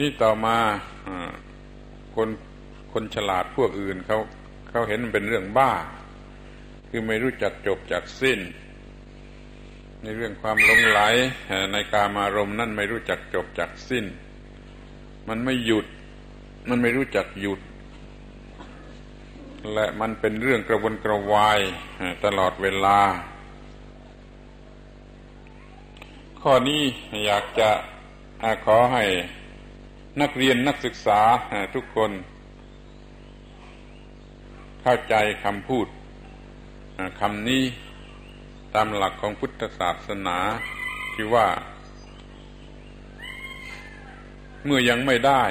[0.00, 0.56] นี่ต่อมา
[2.16, 2.28] คน
[2.92, 4.18] คนฉลาดพวกอื่นเขา
[4.68, 5.72] เขาเห็นเป็นเรื่องบ้า
[6.88, 8.40] คือไม่รู้จักจบจากสิ้น
[10.02, 11.00] ในเรื่องความหลงไหล
[11.72, 14.04] ในกามารมณ์นั่นไม่รู้จักจบจากสิ้น
[15.28, 15.86] มันไม่หยุด
[16.68, 17.60] มันไม่รู้จักหยุด
[19.74, 21.60] และมันเป็นเรื่องกระวนกระวาย
[22.24, 23.00] ตลอดเวลา
[26.40, 26.82] ข้อนี้
[27.24, 27.70] อยากจะ
[28.64, 29.04] ขอให้
[30.22, 31.20] นักเรียนนักศึกษา
[31.74, 32.10] ทุกคน
[34.82, 35.86] เข้าใจคำพูด
[37.20, 37.64] คำนี้
[38.74, 40.38] ตามหลักของพุทธศาสนา
[41.14, 41.46] ที่ว่า
[44.64, 45.44] เมื่อยังไม่ได้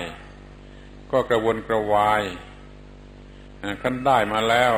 [1.12, 2.24] ก็กระวนกระวาย
[3.82, 4.74] ขั้นได้มาแล้ว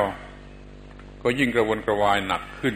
[1.22, 2.74] ก็ยิ่งกระวนกระวายหนักขึ้น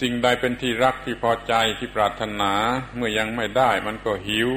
[0.00, 2.52] สิ่งใดเป็นที่รักที่พอใจที่ปรารถนา
[2.96, 4.50] เมื่อยังไม่ได้ มันก็หิว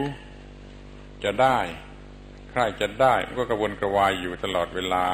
[1.23, 1.59] จะได้
[2.51, 5.07] ใครจะได้มันก็กระวนกระวายอยู่ตลอดเวลา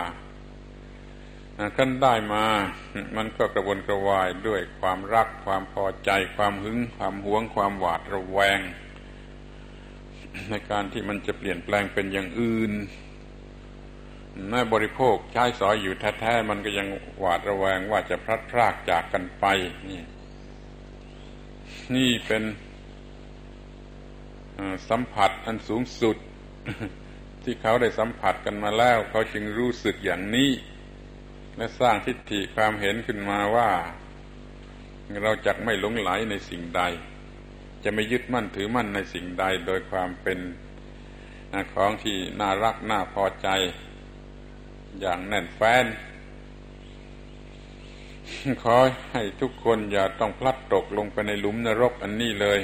[1.77, 2.45] ขั้นได้มา
[3.17, 8.59] มันก็กระวนกระวายด้วยความรักความพอใจ ความหึง ความหวง ความหวาดระแวง
[10.49, 12.71] ในการที่มันจะเปลี่ยนแปลงเป็นอย่างอื่น
[14.49, 16.87] แม่บริโภคใช้สอยอยู่แท้ๆมันก็ยัง
[17.19, 19.45] หวาดระแวงว่าจะพลัดพรากจากกันไป
[19.89, 20.01] นี่
[21.97, 22.43] นี่เป็น
[24.89, 26.17] สัมผัสอันสูงสุด
[27.43, 30.49] ที่เขาได้สัมผัสกันมาแล้ว เขาจึงรู้สึกอย่างนี้
[31.57, 33.71] และสร้างทิฏฐิความเห็นขึ้นมาว่า
[35.23, 36.81] เราจะไม่หลงไหลในสิ่งใด
[37.83, 40.39] จะไม่ยึดมั่นถือมั่นในสิ่งใดโดยความเป็น
[41.73, 43.47] ของที่น่ารักน่าพอใจ
[44.99, 45.85] อย่างแน่นแฟ้น
[48.63, 48.77] ขอ
[49.13, 52.59] ให้ทุกคนอย่าต้องพลัดตกลงไปในหลุมนรกอันนี้เลย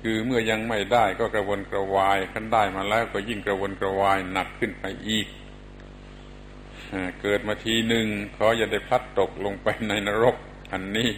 [0.00, 5.26] คือเมื่อยังไม่ได้ก็กระวนกระวายขั้นได้มาแล้วก็ยิ่งกระวนกระวายหนักขึ้นไปอีก
[7.20, 10.36] เกิดมาทีหนึ่งขออย่าได้พลัดตกลงไปในนรก
[10.72, 11.10] อันนี้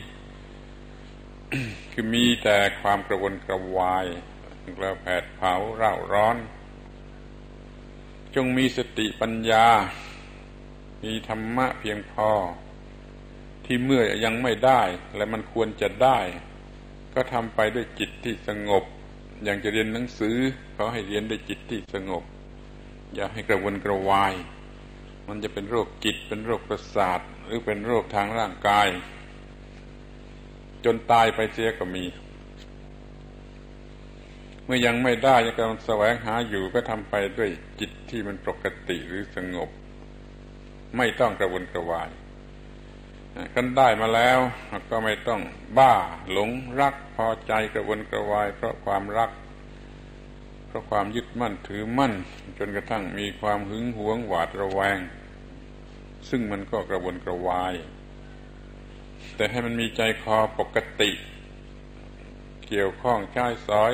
[1.93, 4.07] คือมีแต่ความกระวนกระวาย
[4.79, 6.37] กระแผดเผาเร่าร้อน
[8.35, 9.67] จงมีสติปัญญา
[11.07, 12.31] มีธรรมะเพียงพอ
[13.65, 14.83] ที่เมื่อยังไม่ได้
[15.17, 16.19] และมันควรจะได้
[17.15, 18.85] ก็ทำไปด้วยจิตที่สงบ
[19.45, 20.37] อย่างจะเรียนหนังสือ
[20.75, 22.23] เขาให้เรียนด้วยจิตที่สงบ
[23.15, 24.35] อย่าให้กระวนกระวาย
[25.29, 28.89] มันจะเป็นโรคจิตเป็นโรคประสาท หรือเป็นโรคทางร่างกาย
[30.85, 32.05] จนตายไปเสียก็มี
[34.65, 39.71] เมื่อยังไม่ได้ยังกำลังแสวงหาอยู่ก็ทำไปด้วยจิตที่มันปกติหรือสงบ
[40.97, 42.11] ไม่ต้องกระวนกระวาย
[43.55, 44.39] กันได้มาแล้ว
[44.91, 45.41] ก็ไม่ต้อง
[45.79, 45.95] บ้า
[46.33, 49.31] หลงรักพอใจกระวนกระวาย เพราะความรัก
[50.67, 52.13] เพราะความยึดมั่นถือมั่น
[52.59, 54.99] จนกระทั่งมีความหึงหวงหวาดระแวง
[56.29, 57.75] ซึ่งมันก็กระวนกระวาย
[59.37, 61.11] แต่ให้มันมีใจคอปกติ
[62.67, 63.93] เกี่ยวข้องใช้สอย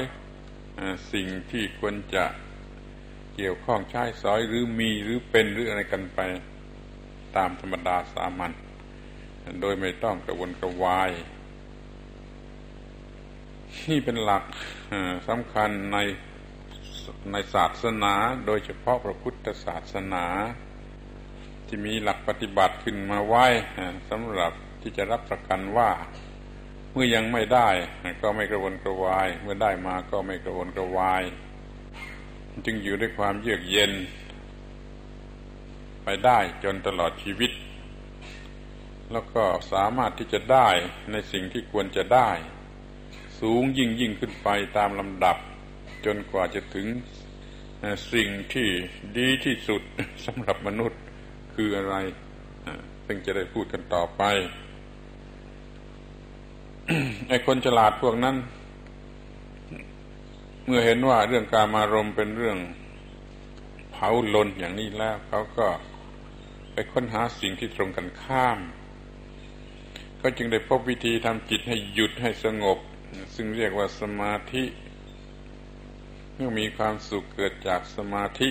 [1.13, 2.25] สิ่งที่ควรจะ
[3.37, 6.21] เกี่ยวข้องใช้สอยหรือมีหรือเป็นหรืออะไรกันไป
[7.37, 8.53] ตามธรรมดาสามัญ
[9.61, 11.11] โดยไม่ต้องกระวนกระวาย
[13.89, 14.45] นี่เป็นหลัก
[15.29, 15.99] สำคัญใน
[17.33, 18.15] ในศาสนา
[18.47, 20.25] โดยเฉพาะพระพุทธศาสนา
[21.67, 23.47] ที่มีหลักปฏิบัติขึ้นมาไว้
[24.11, 25.91] สำหรับที่จะรับประกันว่า
[26.93, 27.69] เมื่อยังไม่ได้
[28.23, 31.23] ก็ไม่กระวนกระวาย เมื่อได้มาก็ไม่กระวนกระวาย
[32.67, 33.93] จึงอยู่ด้วยความเยือกเย็น
[36.05, 37.53] ไปได้จนตลอดชีวิต
[39.13, 40.69] แล้วก็สามารถที่จะได้
[41.11, 42.31] ในสิ่งที่ควรจะได้
[43.41, 45.37] สูงยิ่งยิ่งขึ้นไปตามลำดับ
[46.07, 46.87] จนกว่าจะถึง
[48.13, 48.69] สิ่งที่
[49.19, 49.83] ดีที่สุด
[50.27, 51.01] สำหรับมนุษย์
[51.55, 51.97] คืออะไร
[53.07, 54.23] ซึ่งจะได้พูดกันต่อไป
[57.29, 58.37] ไอ้คนฉลาดพวกนั้น
[60.67, 62.59] เมื่อเห็นว่าเรื่องการมารมเป็นเรื่อง
[63.93, 65.67] เผาลนอย่างนี้แล้วเขาก็
[66.73, 68.59] ไปค้นหาสิ่งที่ตรงกันข้าม
[70.21, 72.79] ก็จึงได้พบวิธีทำจิตให้หยุดให้สงบ
[73.35, 74.65] ซึ่งเรียกว่าสมาธิ
[76.35, 78.49] เมื่อมีความสุขเกิดจากสมาธิ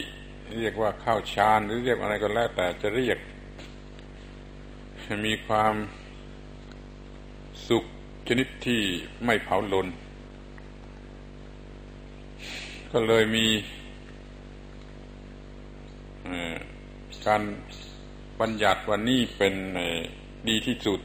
[0.60, 3.18] เรียกว่าเข้าฌานหรือเรียกอะไรก็แล้วแต่จะเรียก
[5.26, 5.74] มีความ
[7.68, 7.84] สุข
[8.28, 8.82] ชนิดที่
[9.26, 9.88] ไม่เผาลน
[12.92, 13.48] ก็เลยมี
[17.26, 17.42] การ
[18.42, 19.56] บัญญัติวันนี้เป็น
[20.50, 21.00] ดีที่สุด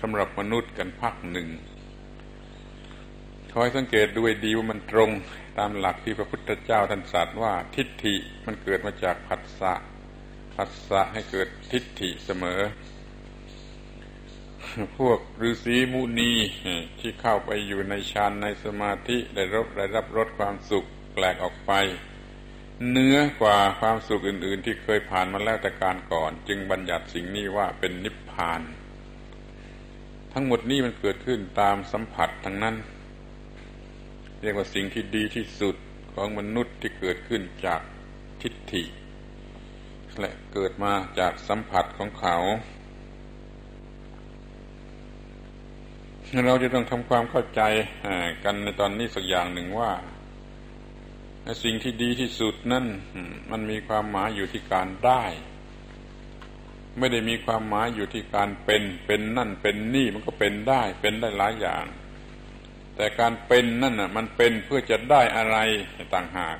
[0.00, 1.48] สำหรับมนุษย์กันพักหนึ่ง
[3.52, 5.10] คอยสังเกตด้วยดีว่ามันตรง
[5.58, 8.14] ตามหลักที่พระพุทธเจ้าท่านตรัสว่าทิฏฐิ
[8.46, 9.72] มันเกิดมาจากผัสสะ
[10.54, 12.60] ผัสสะให้เกิดทิฏฐิเสมอ
[14.98, 16.32] พวกฤาษีมุนี
[17.00, 21.72] ที่เข้าไปอยู่ในฌานในสมาธิได้รับได้รับรสความสุขแปลกออกไป
[22.90, 28.60] เนื้อกว่าความสุขอื่น ๆ ที่เคยผ่านมาแล้วแต่การก่อน จึงบัญญัติสิ่งนี้ว่าเป็นนิพพาน
[30.32, 32.76] ทั้งหมดนี้มันเกิดขึ้นตามสัมผัสทั้งนั้น
[34.42, 35.76] เรียกว่าสิ่งที่ดีที่สุด
[36.14, 37.80] ของมนุษย์ที่เกิดขึ้นจาก
[38.42, 38.84] ทิฏฐิ
[40.20, 42.36] และเกิดมาจากสัมผัสของเขา
[46.46, 47.60] เราจะต้องทำความเข้าใจ
[48.44, 49.92] กันในตอนนี้สักอย่างหนึ่งว่า
[51.62, 52.86] สิ่งที่ดีที่สุดนั่น
[53.50, 55.24] มันมีความหมายอยู่ที่การได้
[56.98, 61.84] ไม่ได้มีความหมายอยู่ที่การเป็น เป็นนั่นเป็นนี่มันก็เป็นได้ เป็นได้หลายอย่าง
[62.96, 65.56] แต่การเป็นนั่นน่ะ มันเป็นเพื่อจะได้อะไร
[66.14, 66.58] ต่างหาก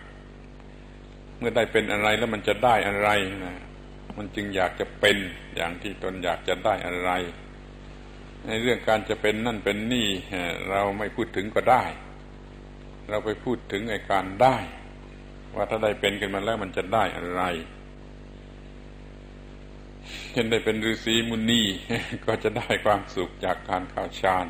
[1.38, 3.08] เมื่อได้เป็นอะไรแล้วมันจะได้อะไร
[3.44, 3.54] นะ
[4.18, 5.16] มันจึงอยากจะเป็น
[5.56, 7.10] อย่างที่ตนอยากจะได้อะไร
[8.46, 10.08] ในเรื่องการจะเป็นนั่นเป็นนี่
[10.70, 11.84] เราไม่พูดถึงก็ได้
[13.08, 14.56] เราไปพูดถึงไอ้การได้
[15.56, 17.42] ว่าถ้าได้เป็นกันมาแล้วมันจะได้อะไร
[20.30, 21.62] เช่นได้เป็นฤาษีมุนี
[22.26, 24.46] ก็จะได้ความสุขจากการเข้าฌาน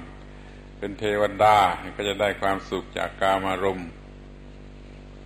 [0.79, 1.59] เป็นเทวดา
[1.97, 3.91] ก็จะได้ความสุขจากกามารมณ์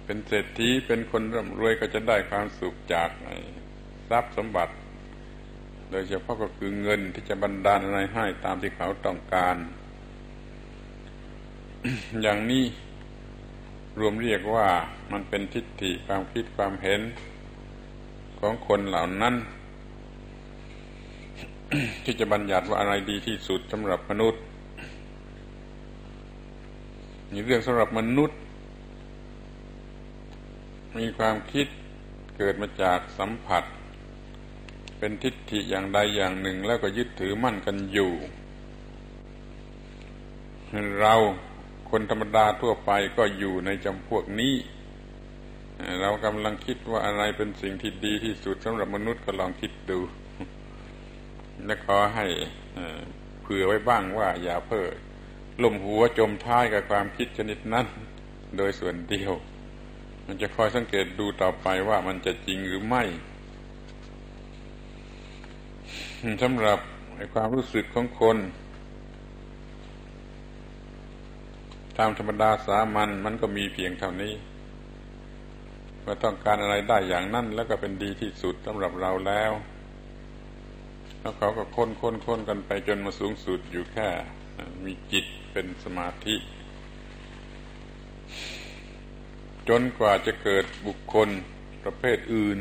[0.04, 3.08] เป็นเศรษฐีเป็นคนร่ำรวยก็จะได้ความสุขจาก
[4.10, 4.74] ทรัพย์สมบัติ
[5.90, 9.56] โดยเฉพาะก็คือเงินที่จะบรรดาลอะไรให้ตามที่เขาต้องการ
[12.22, 12.64] อย่างนี้
[14.00, 14.68] รวมเรียกว่า
[15.12, 17.00] มันเป็นทิฏฐิความคิดความเห็น
[18.40, 19.34] ของคนเหล่านั้น
[22.04, 24.42] ที่จะบัญญัติว่าอะไรดีที่สุดสำหรับมนุษย์
[27.32, 28.38] มีเรื่องสำหรับมนุษย์
[30.98, 31.66] มีความคิด
[32.37, 33.64] เกิดมาจากสัมผัส
[34.98, 38.12] เป็นทิฏฐิอย่างใดอย่างหนึ่งแล้วก็ยึดถือมั่นกันอยู่
[41.00, 41.14] เรา
[41.90, 44.55] คนธรรมดาทั่วไปก็อยู่ในจำพวกนี้
[46.01, 49.98] เรากำลังคิดว่าอะไรเป็นสิ่งที่ดีที่สุดสำหรับมนุษย์ก็ลองคิดดู
[51.64, 52.27] และขอให้
[53.42, 54.88] เผื่อไว้บ้างว่าอย่าเพ้อ
[55.62, 57.87] ล่มหัวจมท้ายกับความคิดชนิดนั้น
[58.57, 59.33] โดยส่วนเดียว
[60.27, 63.03] มันจะคอยสังเกตดูต่อไปว่ามันจะจริงหรือไม่
[66.42, 66.79] สำหรับ
[67.35, 68.37] ความรู้สึกของคน
[71.98, 74.34] ตามธรรมดาสามัญมันก็มีเพียงเท่านี้
[76.00, 79.52] เมื่อต้องการอะไรได้อย่างนั้นแล้วก็เป็นดีที่สุดสำหรับเราแล้ว
[81.20, 84.08] แล้วเขาก็ค้นค้นค้นกันไปจนมาสูงสุดอยู่แค่
[84.84, 86.37] มีจิตเป็นสมาธิ
[89.68, 91.28] จนกว่าจะเกิดบุคคล
[91.84, 92.58] ประเภทอื่น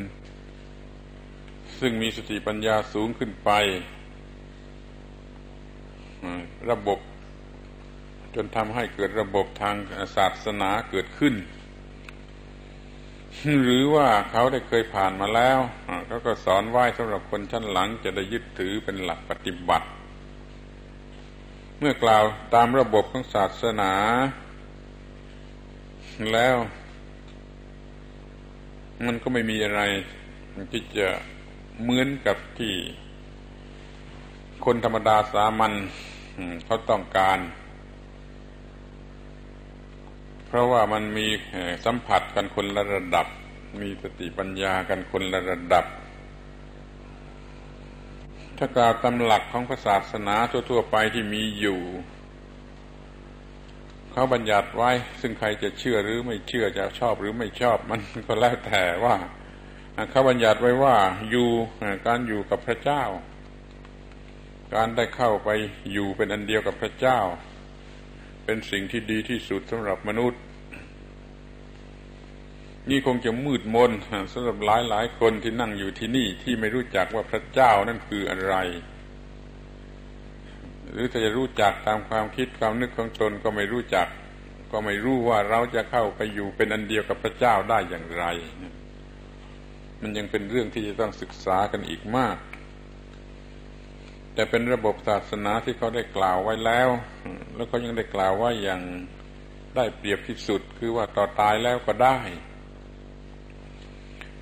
[1.79, 3.49] ซึ่งมีสติปัญญาสูงขึ้นไป
[6.71, 6.99] ระบบ
[8.39, 9.75] จนทำให้เกิดระบบทาง
[10.15, 11.35] ศาสนาเกิดขึ้น
[13.63, 15.59] หรือว่าเขาได้เคยผ่านมาแล้ว
[16.07, 19.87] เขาก็สอนไหว้สำหรับคนชั้นหลังจะได้ยึดถือเป็นหลักปฏิบัติ
[21.77, 23.93] เมื่อกล่าวตามระบบของศาสนา
[26.33, 26.55] แล้ว
[29.05, 29.81] มันก็ไม่มีอะไร
[30.71, 31.07] ที่จะ
[31.81, 32.75] เหมือนกับที่
[34.65, 35.73] คนธรรมดาสามัญ
[36.65, 37.39] เขาต้องการ
[40.47, 41.27] เพราะว่ามันมี
[41.85, 43.27] สัมผัสกันคนละระดับ
[43.81, 45.85] มีสติปัญญากันคนละระดับ
[48.57, 51.81] ถ้ากล่าวตำหลักของศาสนาทั่วๆไปที่มีอยู่
[54.11, 54.91] เขาบัญญัติไว้
[55.21, 59.15] ซึ่งใครจะเชื่อหรือไม่เชื่อจะชอบหรือไม่ชอบมันก็แล้วแต่ว่า
[60.09, 60.95] เขาบัญญัติไว้ว่า
[61.29, 61.49] อยู่
[62.07, 63.03] การอยู่กับพระเจ้า
[64.75, 65.49] การได้เข้าไป
[65.91, 67.19] อยู่เป็นอันเดียวกับพระเจ้า
[68.49, 70.41] เป็นสิ่งที่ดีที่สุดสำหรับมนุษย์
[72.89, 73.91] นี่คงจะมืดมน
[74.33, 78.55] สำหรับหลายหลายคนที่นั่งอยู่ที่นี่ที่ไม่รู้จักว่าพระเจ้านั่นคืออะไร
[80.91, 84.07] หรือถ้าจะรู้จักตามความคิดความนึกของตนก็ไม่รู้จัก
[84.71, 88.25] ก็ไม่รู้ว่าเราจะเข้าไปอยู่เป็นอันเดียวกับพระเจ้าได้อย่างไร
[90.01, 92.37] มันยังเป็นเรื่องที่จะต้องศึกษากันอีกมาก
[94.37, 96.89] แต่เป็นระบบศาสนาที่เขาได้กล่าวไว้แล้ว
[97.55, 98.81] แล้วเขายังได้กล่าวว่าอย่าง
[99.75, 102.19] ได้เปรียบที่สุดคือว่าต่อตายแล้วก็ได้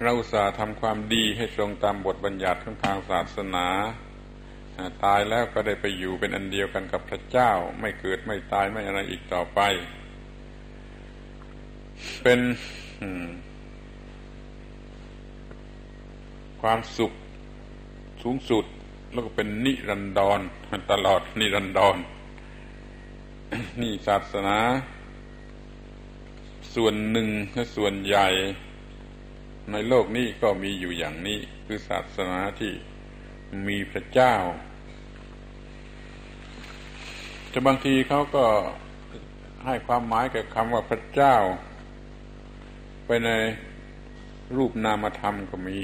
[0.04, 3.68] เราสาทำความดีให้ตรงตามบทบัญญัติของทางศาสนา
[5.04, 9.60] ตายแล้วก็ได้ไปอยู่เป็นอันเดียวกันกับพระเจ้า ไม่เกิดไม่ตายไม่อะไรอีกต่อไป
[12.24, 12.40] เป็น
[16.62, 17.12] ความสุข
[18.24, 18.66] สูงสุด
[19.16, 20.40] แล้วก็เป็นนิรันดร
[20.92, 21.98] ตลอดนิรันดร
[23.82, 24.58] นี่ศาสนา
[26.76, 28.28] ส่วนหนึ่งและส่วนใหญ่
[29.72, 32.74] ในโลกนี้ก็มีอยู่อย่างนี้ คือศาสนาที่
[33.68, 34.36] มีพระเจ้า
[37.50, 38.46] แต่บางทีเขาก็
[39.66, 41.36] ให้ความหมายกับคำว่าพระเจ้า
[43.06, 43.30] ไปใน
[44.56, 45.78] รูปนามธรรมก็มี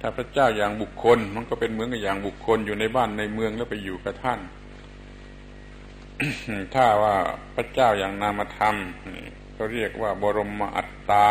[0.00, 4.40] ถ้าพระเจ้าอย่างบุคคล มันก็เป็นเหมือนกับอย่างบุคคลอยู่ในบ้านในเมืองแล้วไปอยู่กับท่าน
[6.74, 7.16] ถ้าว่า
[7.54, 8.76] พระเจ้าอย่างนามธรรม
[9.52, 11.28] เขาเรียกว่าบรมอัตตา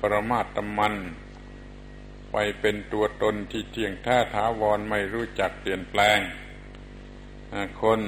[0.00, 0.94] ปรมาตมัน
[2.30, 6.18] ไปเป็นตัวตนที่เที่ยงแท้ถาวรไม่รู้จักเปลี่ยนแปลง
[7.82, 8.00] คน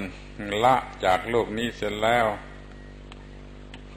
[0.64, 0.74] ละ
[1.04, 2.26] จากโลกนี้เสร็จแล้ว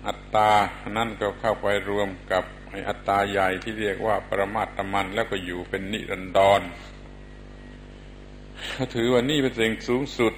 [0.08, 0.52] อัตตา
[0.98, 6.62] นั่นก็เข้าไปรวมกับ ไออัตตาใหญ่ที่เรียกว่าปรมาตมันแล้วก็อยู่เป็นนิรันดร
[8.96, 10.34] ถือว่านี่เป็นสิ่งสูงสุด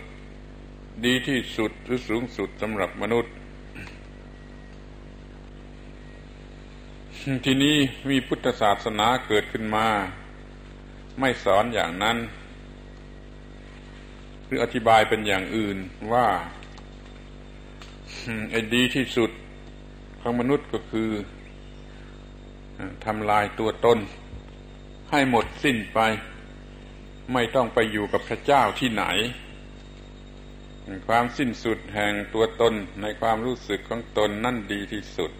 [1.06, 3.34] ดีที่สุดหรือสูงสุดสำหรับมนุษย์
[7.46, 7.78] ที่นี้
[8.10, 9.88] มีพุทธศาสนาเกิดขึ้นมา
[11.20, 12.18] ไม่สอนอย่างนั้น
[14.46, 15.78] หรืออธิบายเป็นอย่างอื่น
[16.14, 16.28] ว่า
[18.52, 19.32] ไอ้ดีที่สุด
[20.22, 21.10] ของมนุษย์ก็คือ
[23.06, 24.00] ทำลายตัวตน
[25.12, 26.00] ให้หมดสิ้นไป
[27.34, 29.06] ไม่ต้องไปอยู่กับพระเจ้าที่ไหน
[31.08, 35.32] ความสิ้นสุดแห่งตัวตนในความรู้สึกของตนนั่นดีที่สุด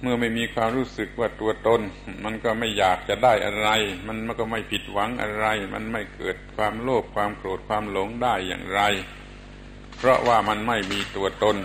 [0.00, 1.80] เมื่อไม่มีความรู้สึกว่าตัวตน
[2.24, 3.68] มันก็ไม่อยากจะได้อะไร
[4.06, 8.80] มันก็ไม่ผิดหวังอะไร มันไม่เกิดความโลภความโกรธความหลงได้อย่างไร
[9.96, 11.56] เพราะว่ามันไม่มีตัวตน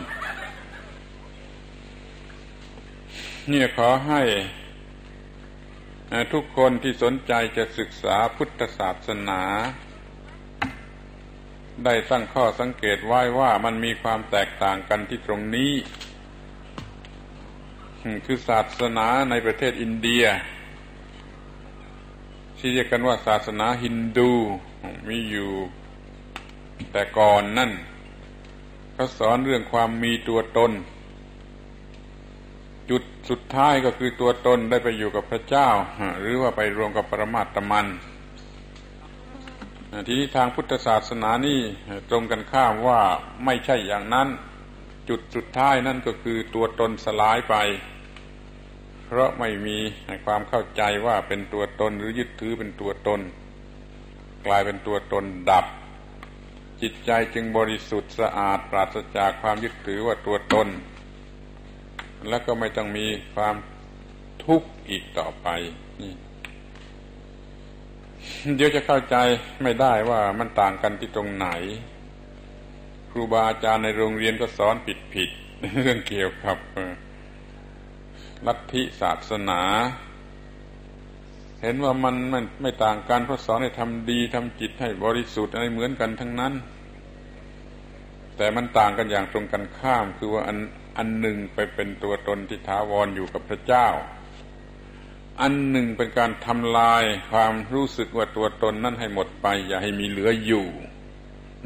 [3.50, 4.22] เนี่ยขอให้
[6.34, 9.42] ทุกคนที่สนใจจะศึกษาพุทธศาสนา
[11.86, 15.74] ได้ตั้งข้อสังเกตไว้ว่ามันมีความแตกต่างกันที่ตรงนี้
[18.26, 20.24] คือศาสนาในประเทศอินเดีย
[22.58, 24.32] ที่เรียกกันว่าศาสนาฮินดู
[25.10, 25.52] มีอยู่
[26.92, 27.72] แต่ก่อนนั่น
[28.94, 30.72] เขาสอนเรื่องความมีตัวตน
[32.92, 35.68] จุดสุดท้ายก็คือตัวตนได้ไปอยู่กับพระเจ้า
[36.20, 37.86] หรือว่าไปรวมกับปรมาตมัน
[40.08, 41.60] ทีนี้ทางพุทธศาสนานี่
[42.10, 43.00] ตรงกันข้ามว่า
[43.46, 44.28] ไม่ใช่อย่างนั้น
[45.10, 47.56] จุดสุดท้ายนั่นก็คือตัวตนสลายไป
[49.06, 49.78] เพราะไม่มี
[50.26, 53.20] ความเข้าใจว่าเป็นตัวตนหรือยึดถือเป็นตัวตน
[54.46, 55.66] กลายเป็นตัวตนดับ
[56.82, 60.68] จิตใจจึงบริสุทธิ์สะอาดปราศจากความยึดถือว่าตัวตน
[62.30, 63.06] แล้วก็ไม่ต้องมี
[63.36, 63.56] ความ
[64.46, 65.48] ทุกข์อีกต่อไป
[66.02, 66.14] นี่
[68.56, 69.16] เดี๋ยวจะเข้าใจ
[69.64, 71.48] ไม่ได้ว่ามันต่างกันที่ตรงไหน
[73.12, 75.30] ครูบาอาจารย์ในโรงเรียนก็สอนผิดผิด
[75.82, 76.58] เรื่องเกี่ยวกับ
[78.48, 79.62] ลัทธิศาสนา
[81.62, 86.54] เห็นว่ามันมันไม่ต่างกันเพราะสอนให้ทำดีทำจิตให้บริสุทธิ์อะไรเหมือนกันทั้งนั้น
[88.38, 90.58] แต่มันต่างกันอย่างตรงกันข้าม คือว่าอัน
[91.02, 93.88] อันหนึ่งไปเป็นตัวตนที่ถาวรออยู่กับพระเจ้า
[95.41, 100.68] อันหนึ่งเป็นการทำลายความรู้สึกว่าตัวตนนั่นให้หมดไป อย่าให้มีเหลืออยู่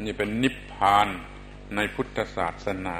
[0.04, 1.08] นี่เป็นนิพพาน
[1.74, 2.98] ในพุทธศาสนา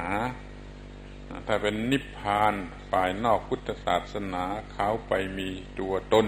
[1.46, 2.54] ถ้าเป็นนิพพาน
[2.90, 5.48] ฝ่ายนอกพุทธศาสนาเขาไปมี
[5.80, 6.26] ตัวตน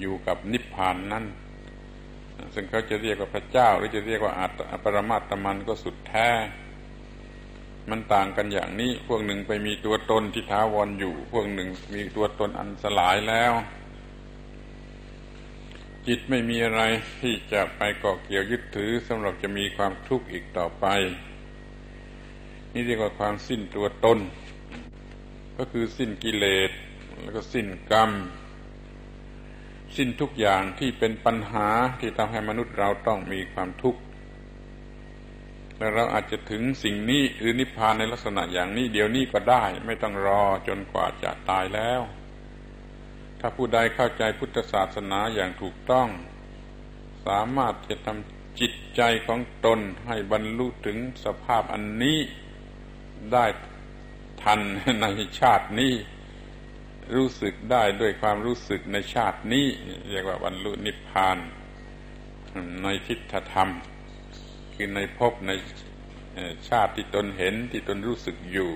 [0.00, 1.24] อยู่กับนิพพานนั่น
[2.54, 6.28] ซึ่งเขาจะเรียกว่าพระเจ้า หรือจะเรียกว่าอัปรมาตมันก็สุดแท้
[7.90, 13.52] มันต่างกันอย่างนี้ พวกหนึ่งไปมีตัวตนที่ท้าวรออยู่ พวกหนึ่งมีตัวตนอันสลายแล้ว
[16.06, 16.82] จิตไม่มีอะไร
[17.20, 20.86] ที่จะไปเกาะเกี่ยวยึดถือสำหรับจะมีความทุกข์อีกต่อไป
[22.72, 24.18] นี่เรียกว่าความสิ้นตัวตน
[25.56, 26.70] ก็คือสิ้นกิเลส
[27.22, 28.10] แล้วก็สิ้นกรรม
[29.96, 31.68] สิ้นทุกอย่างที่เป็นปัญหา
[32.00, 34.00] ที่ทำให้มนุษย์เราต้องมีความทุกข์
[35.80, 42.00] และเราอาจจะถึงสิ่งนี้หรือนิพพานในลักษณะอย่างนี้ เดี๋ยวนี้ก็ได้ ไม่ต้องรอจนกว่าจะตายแล้ว
[43.40, 46.08] ถ้าผู้ใดเข้าใจพุทธศาสนาอย่างถูกต้อง
[47.26, 52.18] สามารถจะทำจิตใจของตนให้บรรลุถึงสภาพอันนี้
[53.32, 53.46] ได้
[54.42, 54.60] ทัน
[55.00, 55.06] ใน
[55.40, 55.94] ชาตินี้
[57.14, 59.66] รู้สึกได้ด้วยความรู้สึกในชาตินี้
[60.10, 61.38] เรียกว่าบรรลุนิพพาน
[62.82, 63.70] ในทิฏฐธรรม
[64.82, 65.52] คือในภพใน
[66.68, 68.70] ชาติที่ตนเห็นที่ตนรู้สึกอยู่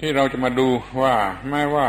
[0.00, 0.68] ที่เราจะมาดู
[1.02, 1.14] ว่า
[1.50, 1.88] แม้ว่า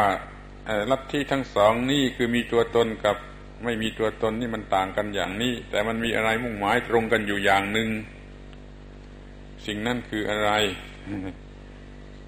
[0.92, 3.18] ลัทธิทั้งสองนี่คือมีตัวตนกับ
[3.64, 7.90] ไม่มีตัวตนนี่มันต่างกันอย่างนี้ แต่มันมีอะไรมุ่งหมายตรงกันอยู่อย่างหนึ่ง
[9.66, 10.52] สิ่งนั้นคืออะไร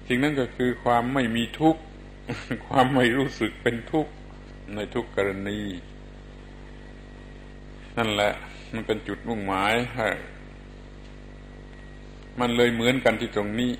[0.08, 1.82] สิ่งนั้นก็คือความไม่มีทุกข์
[2.66, 4.12] ความไม่รู้สึกเป็นทุกข์
[4.74, 5.60] ในทุกกรณี
[7.98, 8.32] นั่นแหละ
[8.72, 9.74] มันเป็นจุดมุ่งหมาย
[12.40, 13.72] มันเลยเหมือนกันที่ตรงนี้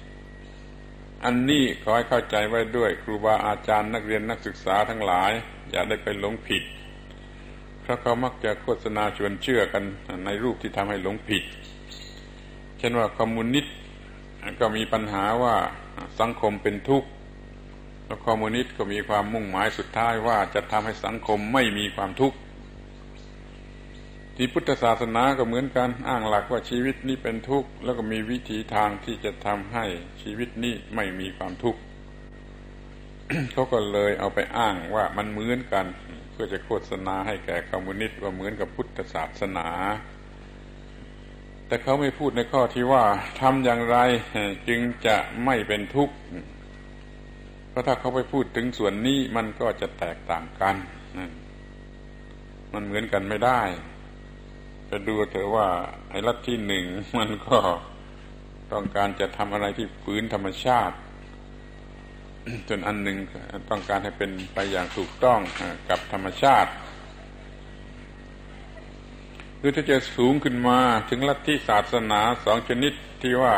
[1.24, 5.32] อันนี้ขอให้เข้าใจไว้ด้วย ครูบาอาจารย์นักเรียนนักศึกษาทั้งหลาย
[5.70, 6.62] อย่าได้ไปหลงผิด
[7.80, 9.84] เพราะเขามักจะโฆษณาชวนเชื่อกัน
[10.24, 11.44] ในรูปที่ทำให้หลงผิด
[12.78, 13.74] เช่นว่าคอมมิวนิสต์
[14.60, 15.56] ก็มีปัญหาว่า
[16.20, 17.08] สังคมเป็นทุกข์
[18.06, 22.38] แล้วคอมมิวนิสต์ก็มีความมุ่งหมายสุดท้ายว่าจะทำให้สังคมไม่มีความทุกข์
[24.36, 29.84] ที่พุทธศาสนาก็เหมือนกันอ้างหลักว่าชีวิตนี้เป็นทุกข์ แล้วก็มีวิธีทางที่จะทำให้
[30.22, 31.80] ชีวิตนี้ไม่มีความทุกข์
[33.52, 35.86] เขาก็เลยเอาไปอ้างว่ามันเหมือนกัน
[36.32, 39.68] เพื่อจะโฆษณาให้แก่คอมมิวนิสต์ว่าเหมือนกับพุทธศาสนา
[41.66, 43.04] แต่เขาไม่พูดในข้อที่ว่า
[43.40, 43.96] ทำอย่างไร
[44.68, 46.14] จึงจะไม่เป็นทุกข์
[47.72, 50.76] เพราะถ้าเขาไปพูดถึงส่วนนี้มันก็จะแตกต่างกัน
[52.72, 53.60] มันเหมือนกันไม่ได้
[54.90, 55.68] จะดูเถอะว่า
[56.10, 56.84] ไอ้ลัทธิหนึ่ง
[57.18, 57.58] มันก็
[58.72, 60.96] ต้องการจะทำอะไรที่ฝืนธรรมชาติ
[62.68, 63.18] จนอันหนึ่ง
[63.70, 65.40] ต้องการให้เป็นไปอย่างถูกต้อง
[65.88, 66.70] กับธรรมชาติ
[69.58, 70.78] หรือถ้าจะสูงขึ้นมา
[71.10, 72.92] ถึงลัทธิศาสนาสองชนิด
[73.22, 73.54] ที่ว่า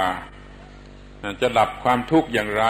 [1.40, 2.64] จะดับความทุกข์อย่างไร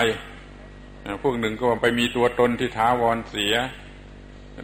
[1.23, 3.55] พวกหนึ่งก็ไปมีตัวตนที่ท้าวรเสีย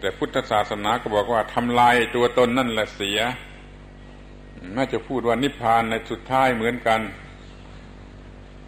[0.03, 3.19] แต่พุทธศาสนาก็บอกว่าทำลายตัวตนนั่นแหละเสีย
[4.77, 7.01] น่าจะพูดว่านิพพานในสุดท้ายเหมือนกัน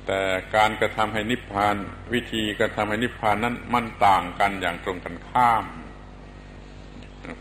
[0.07, 0.21] แต่
[0.57, 1.77] การกระทำให้นิพพาน
[2.13, 5.65] วิธีกระทำให้นิพพานนั้นมันต่างกันอย่างตรงกันข้าม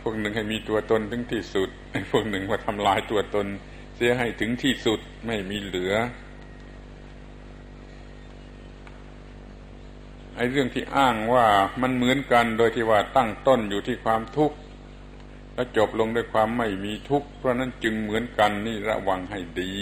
[0.02, 1.70] พวกหนึ่งให้มีตัวตนถึงที่สุด
[2.12, 3.48] พวกหนึ่งว่าทำลายตัวตน
[3.96, 5.94] เสียให้ถึงที่สุดไม่มีเหลือ
[10.31, 11.48] ไอ้เรื่องที่อ้างว่า
[11.82, 14.58] มันเหมือนกันโดยที่ว่าตั้งต้นอยู่ที่ความทุกข์
[15.54, 19.74] แล้วจบลงด้วยความไม่มีทุกข์เพราะนั้นจึงเหมือนกันนี่ระวังให้ดี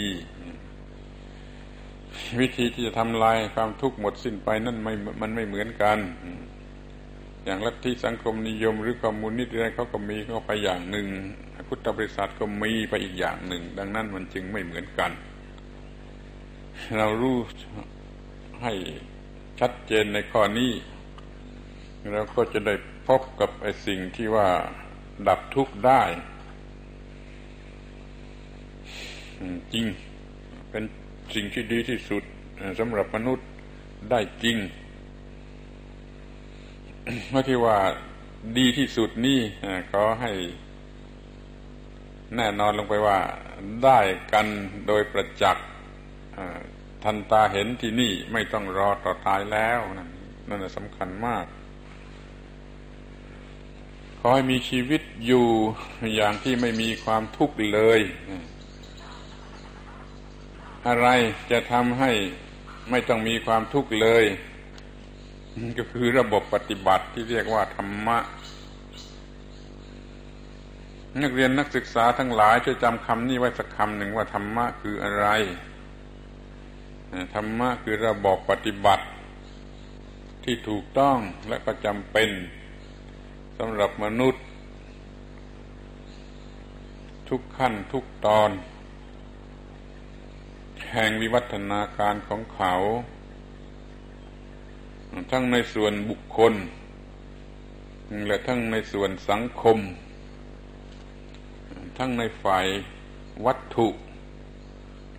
[2.40, 5.98] วิธีที่จะทำลายความทุกข์หมดสิ้นไปนั่นไม่มันไม่เหมือนกัน
[7.44, 11.06] อย่างลัทธิสังคมนิยมหรือคอมมูนิสต์อะไรเขาก็มีเขาไปอย่างหนึ่ง
[11.68, 15.10] พุทธบริษัทก็มีไปอีกอย่างหนึ่ง ดังนั้นมันจึงไม่เหมือนกัน
[16.98, 17.38] เรารู้
[18.62, 18.72] ให้
[19.60, 20.72] ชัดเจนในข้อนี้
[22.12, 22.74] เราก็จะได้
[23.06, 24.48] พบกับไอ้สิ่งที่ว่า
[25.28, 26.02] ดับทุกข์ได้
[29.72, 29.86] จริง
[30.70, 30.84] เป็น
[31.34, 32.22] สิ่งที่ดีที่สุด
[32.78, 33.48] สำหรับมนุษย์
[34.10, 34.56] ได้จริง
[37.30, 37.78] เมื่อที่ว่า
[38.58, 39.40] ดีที่สุดนี่
[39.92, 40.32] ขอให้
[42.36, 43.18] แน่นอนลงไปว่า
[43.84, 44.00] ได้
[44.32, 44.46] กัน
[44.86, 45.66] โดยประจักษ์
[47.04, 49.80] ทันตาเห็นที่นี่ไม่ต้องรอต่อตายแล้ว
[50.48, 51.46] นั่นสำคัญมาก
[54.20, 55.46] ขอให้มีชีวิตอยู่
[56.14, 58.00] อย่างที่ไม่มีความทุกข์เลย
[60.88, 61.08] อะไร
[61.50, 62.10] จะทำให้
[62.90, 64.24] ไม่ต้องมีความทุกข์เลย
[65.78, 68.18] ก็คือระบบปฏิบัติที่เรียกว่าธรรมะ
[71.22, 75.26] นักเรียนนักศึกษาทั้งหลายช่วยจำคำนี้ไว้สักคำหนึ่งว่าธรรมะคืออะไร
[77.34, 79.06] ธรรมะคือระบบปฏิบัติ
[80.44, 82.30] ที่ถูกต้องและก็จำเป็น
[83.58, 84.44] สำหรับมนุษย์
[87.28, 88.50] ทุกขั้นทุกตอน
[90.92, 92.72] แห่งวิวัฒนาการของเขา
[95.30, 96.54] ทั้งในส่วนบุคคล
[98.26, 99.78] และทั้งในส่วนสังคม
[101.98, 102.66] ทั้งในฝ่าย
[103.46, 103.88] วัตถุ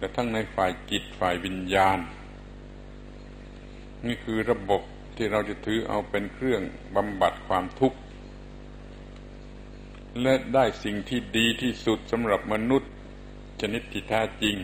[0.02, 2.00] แต่ทั้งในฝ่ายจิตฝ่ายวิญญาณ
[4.06, 4.82] นี่คือระบบ
[5.16, 6.62] ที่เราจะถือเอาเป็นเครื่อง
[6.96, 7.98] บำบัดความทุกข์
[10.22, 12.92] และได้สิ่งที่ดีที่สุดสำหรับมนุษย์
[13.62, 14.56] ชนิดที่แท้จริง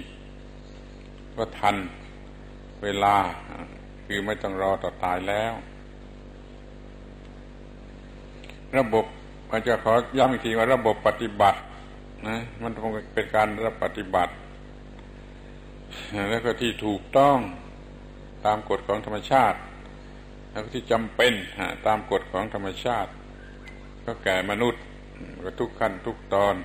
[1.36, 1.76] ก็ทัน
[2.84, 3.16] เวลา
[4.06, 5.54] คือไม่ต้องรอต่อตายแล้ว
[8.78, 9.06] ระบบ
[9.50, 11.60] อาจจะขอย้ำอีกทีว่าระบบปฏิบัติ
[12.28, 14.34] นะมันคงเป็นการรับปฏิบัติ
[16.30, 17.38] แล้วก็ที่ถูกต้อง
[18.46, 19.60] ตามกฎของธรรมชาติ
[20.50, 21.34] แล้วก็ที่จำเป็น
[21.88, 23.12] ตามกฎของธรรมชาติ
[24.06, 24.84] ก็แก่มนุษย์
[25.44, 26.56] ก็ทุกขั้นทุกตอน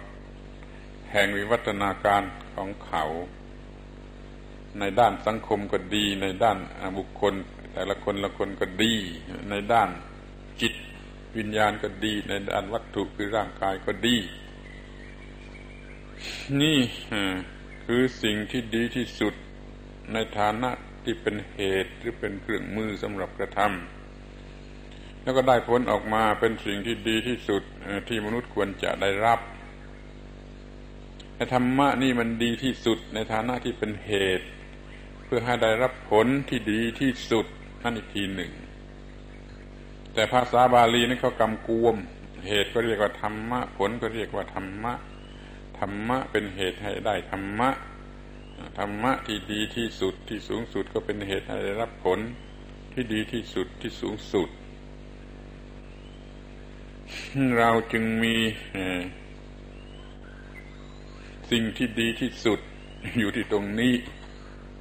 [1.13, 2.23] แห่งวิวัฒนาการ
[2.55, 3.05] ของเขา
[4.79, 6.59] ในด้านสังคมก็ดี ในด้าน
[6.99, 7.35] บุคคล
[7.73, 8.95] แต่ละคนละคนก็ดี
[9.51, 9.89] ในด้าน
[10.61, 10.75] จิต
[11.37, 14.17] วิญญาณก็ดี ในด้านวัตถุคือร่างกายก็ดี
[16.61, 16.79] นี่
[17.95, 19.35] คือสิ่งที่ดีที่สุด
[20.13, 20.71] ในฐานะ
[21.05, 27.63] ที่เป็นเหตุหรือเป็นเครื่องมือสำหรับกระทำแล้วก็ได้ผลออกมาเป็นสิ่งที่ดีที่สุด
[28.09, 29.41] ที่มนุษย์ควรจะได้รับ
[31.55, 34.47] ธรรมะนี่มันดีที่สุดในฐานะที่เป็นเหตุ
[35.25, 37.47] เพื่อให้ได้รับผลที่ดีที่สุด
[37.83, 38.53] นั่นอีกทีหนึ่ง
[40.15, 41.97] แต่ภาษาบาลีนั้นเขากำกวม
[42.47, 44.95] เหตุก็เรียกว่าธรรมะ ผลก็เรียกว่าธรรมะ
[45.85, 47.71] ธรรมะ เป็นเหตุให้ได้ธรรมะ
[48.79, 52.19] ธรรมะที่ดีที่สุดที่สูงสุดก็เป็นเหตุให้ได้รับผล
[52.93, 54.49] ที่ดีที่สุดที่สูงสุด
[57.59, 58.37] เราจึงมี
[61.51, 62.61] สิ่งที่ดีที่สุด
[63.19, 63.95] อยู่ที่ตรงนี้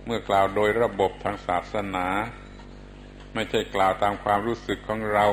[0.06, 2.08] เมื่อกล่าวโดยระบบทางศาสนา
[3.34, 5.26] ไม่ใช่กล่าวตามความรู้สึกของเรา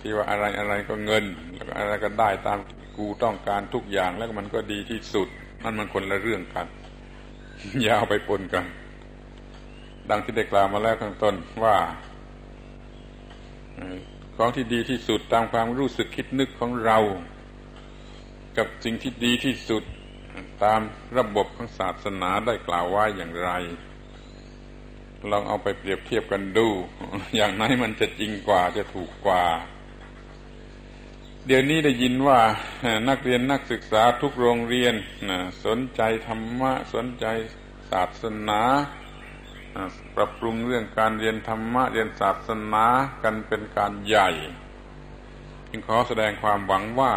[0.00, 1.24] ที่ว่าอะไรอะไรก็เงิน
[1.54, 2.58] แล้วอะไรก็ได้ตาม
[2.98, 5.28] กูต้องการทุกอย่างแล้วมันก็ดีที่สุด
[5.62, 6.66] นั่นมันคนละเรื่องกัน
[7.86, 8.64] ยาวไปปนกัน
[10.10, 11.34] ดังที่ได้กล่าวมาแล้วข้างต้น
[11.64, 11.76] ว่า
[14.36, 16.98] ของที่ดีที่สุดตามความรู้สึกคิดนึกของเรา
[18.56, 19.82] กับสิ่งที่ดีที่สุด
[20.64, 20.80] ตาม
[21.18, 23.50] ระบบของศาสนาได้กล่าวว่าอย่างไร
[25.30, 26.68] ลองเอาไปเปรียบเทียบกันดู
[27.36, 29.44] อย่างไหนมันจะจริงกว่าจะถูกกว่า
[31.48, 32.40] เดี๋ยวนี้ได้ยินว่า
[33.08, 34.94] นักเรียนนักศึกษาทุกโรงเรียน
[35.64, 37.26] สนใจธรรมะ สนใจ
[37.90, 38.60] ศาสนา
[40.14, 42.86] ปรับปรุงเรื่องการเรียนธรรมะ เรียนศาสนา
[43.22, 44.28] กันเป็นการใหญ่
[45.70, 47.14] จึงขอแสดงความหวังว่า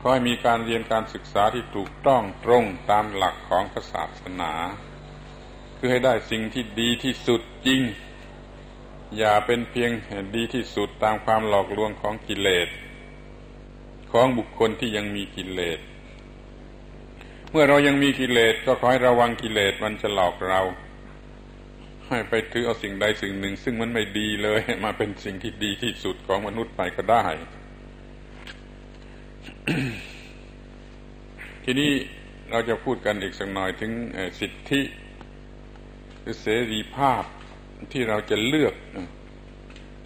[0.00, 4.52] ขอให้มีการเรียนการศึกษาที่ถูกต้องตรงตามหลักของศาสนา
[5.76, 7.82] คือให้ได้สิ่งที่ดีที่สุดจริง
[9.18, 9.90] อย่าเป็นเพียง
[10.36, 12.68] ดีที่สุดตามความหลอกลวงของกิเลส
[14.12, 15.78] ของบุคคลที่ยังมีกิเลส
[17.50, 20.60] เมื่อเรายังมีกิเลสก็ขอให้ระวังกิเลสมันจะหลอกเรา
[22.08, 27.26] ให้ไปถือเอาสิ่งใดสิ่งหนึ่ง ซึ่งมันไม่ดีเลย มาเป็นสิ่งที่ดีที่สุดของมนุษย์ไปก็ได้
[31.64, 31.92] ทีนี้
[32.50, 33.92] เราจะพูดกันอีกสักหน่อยถึง
[34.40, 34.80] สิทธิ
[36.20, 37.24] หรือเสรีภาพ
[37.92, 38.74] ที่เราจะเลือก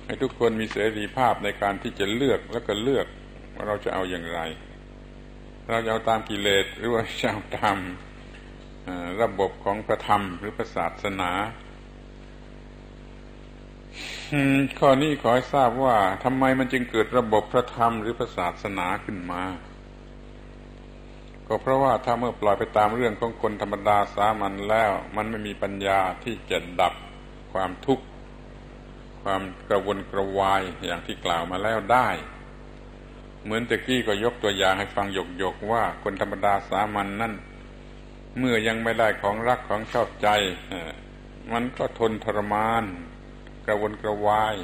[0.07, 3.07] ให้ทุกคนมีเสรีภาพในการที่จะเลือกแล้วก็เลือก
[3.55, 4.41] ว่าเราจะเอาอย่างไร
[5.69, 7.77] เราจะเอาตามกิเลสหรือว่าจะเอาตาม
[9.23, 11.31] ระบบของพระธรรมหรือพระศาสนา
[14.79, 19.43] ข้อนี้ขอให้ทราบว่าทำไมมันจึงเกิดระบบพระธรรมหรือพระศาสนาขึ้นมา
[21.47, 26.95] ก็เพราะว่าถ้าเมื่อปล่อยไปตามเรื่องของคนธรรมดาสามัญแล้ว มันไม่มีปัญญาที่จะดับ
[27.57, 28.05] ความทุกข์
[29.23, 32.09] ความกระวนกระวายอย่างที่กล่าวมาแล้วได้
[33.45, 35.07] เหมือนตะกี้ก็ยกตัวอย่างให้ฟัง
[35.39, 37.35] หยกๆว่าคนธรรมดาสามัญนนั่น
[38.39, 40.29] เมื่อยังไม่ได้ของรักของชอบใจ
[41.53, 42.85] มันก็ทนทรมาน
[43.67, 44.57] กระวนกระวาย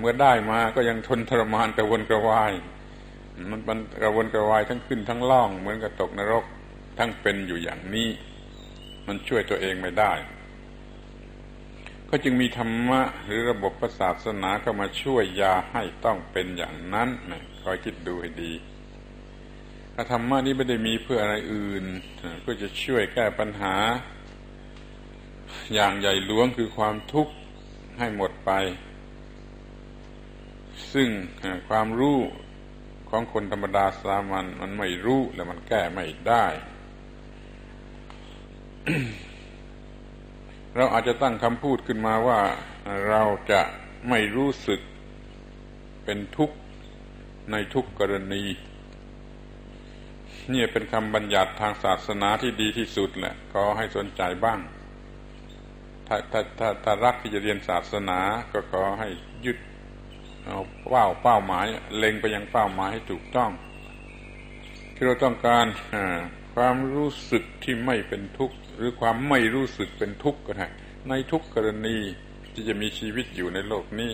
[0.00, 2.52] เมื่อได้มาก็ยังทนทรมานกระวนกระวาย
[3.50, 6.44] มันมันกระวนกระวายทั้งขึ้นทั้งล่อง เหมือนกับตกนรก
[6.98, 8.08] ทั้งเป็นอยู่อย่างนี้
[9.06, 10.12] มันช่วยตัวเองไม่ได้
[12.10, 18.52] ก็จึงมีธรรมะหรือระบบศาสนาเข้ามาช่วยยาให้ต้องเป็นอย่างนั้นนะคอยคิดดูให้ดี
[20.10, 21.84] ธรรมะนี้ไม่ได้มีเพื่ออะไรอื่น
[22.40, 23.74] เพื่อจะช่วยแก้ปัญหา
[25.74, 27.32] อย่างใหญ่หลวงคือความทุกข์
[27.98, 28.50] ให้หมดไป
[30.92, 31.08] ซึ่ง
[31.68, 32.18] ความรู้
[33.10, 36.46] ของคนธรรมดาสามัญมันไม่รู้และมันแก้ไม่ได้
[40.80, 42.40] เราอาจจะตั้งคำพูดขึ้นมาว่า
[43.08, 43.22] เรา
[43.52, 43.60] จะ
[44.08, 44.80] ไม่รู้สึก
[46.04, 46.56] เป็นทุกข์
[47.50, 48.44] ในทุกกรณี
[50.52, 54.58] นี่เป็นคำบัญญัติทางศาสนาที่ดีที่สุดแหละขอให้สนใจบ้าง
[56.06, 58.18] ถ้าถ้าถ้าถ้ารักที่จะเรียนศาสนา
[58.52, 59.08] ก็ขอให้
[59.44, 59.58] ยึด
[60.44, 60.58] เอา
[60.88, 61.66] เป้าเป้าหมาย
[61.96, 63.50] เล็งไปยังเป้าหมายให้ถูกต้อง
[64.94, 65.66] ที่เราต้องการ
[66.62, 70.68] ความรู้สึกที่ไม่เป็นทุกข์ หรือความไม่รู้สึกเป็นทุกข์ก็ได้
[71.08, 71.96] ในทุกกรณี
[72.52, 74.12] ที่จะมีชีวิตอยู่ในโลกนี้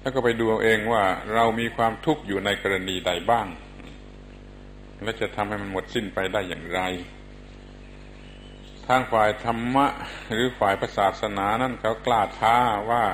[0.00, 1.04] แล้วก็ไปดูเอาเองว่า
[1.34, 3.46] เรามีความทุกข์อยู่ในกรณีใดบ้าง
[5.02, 6.80] และจะทำให้มันหมดสิ้นไปได้อย่างไร
[8.86, 9.86] ทางฝ่ายธรรมะ
[10.30, 12.56] หรือฝ่ายศาสนานั้นเขากล้าท้า
[12.90, 13.04] ว่า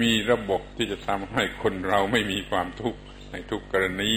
[0.00, 3.00] มีระบบที่จะทำให้คนเราไม่มีความทุกข์
[3.32, 4.14] ในทุกกรณี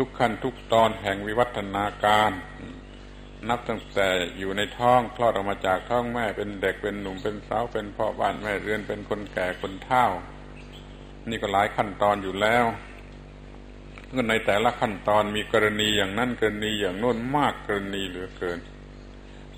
[0.00, 2.30] ทุกขั้นทุกตอนแห่งวิวัฒนาการ
[3.48, 10.06] นับตั้งแต่อยู่ในท้องคลอดออกมาจากท้องแม่เป็นเด็กเป็นหนุ่มเป็นสาวเป็นพ่อบ้านแม่เรือนเป็นคนแก่คนเฒ่า
[11.28, 12.64] นี่ก็หลายขั้นตอนอยู่แล้ว
[14.16, 18.58] ก็ในแต่ละขั้นตอนมีกรณีอย่างนั้นกรณีอย่างโน้นมากกรณีเหลือเกิน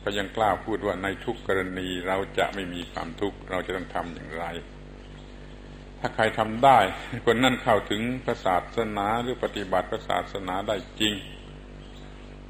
[0.03, 4.47] ก็ยังกล้าพูดว่าในทุกกรณีเราจะไม่มีความทุกข์เราจะต้องทำอย่างไร
[6.05, 6.79] ถ้าใครทำได้
[7.25, 11.15] คนนั่นเข้าถึงพระศาสนาหรือปฏิบัติพระศาสนาได้จริง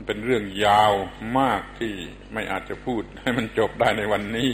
[0.07, 0.93] เป็นเรื่องยาว
[1.39, 1.93] มากที่
[2.33, 4.51] ไม่อาจจะพูดให้มันจบได้ในวันนี้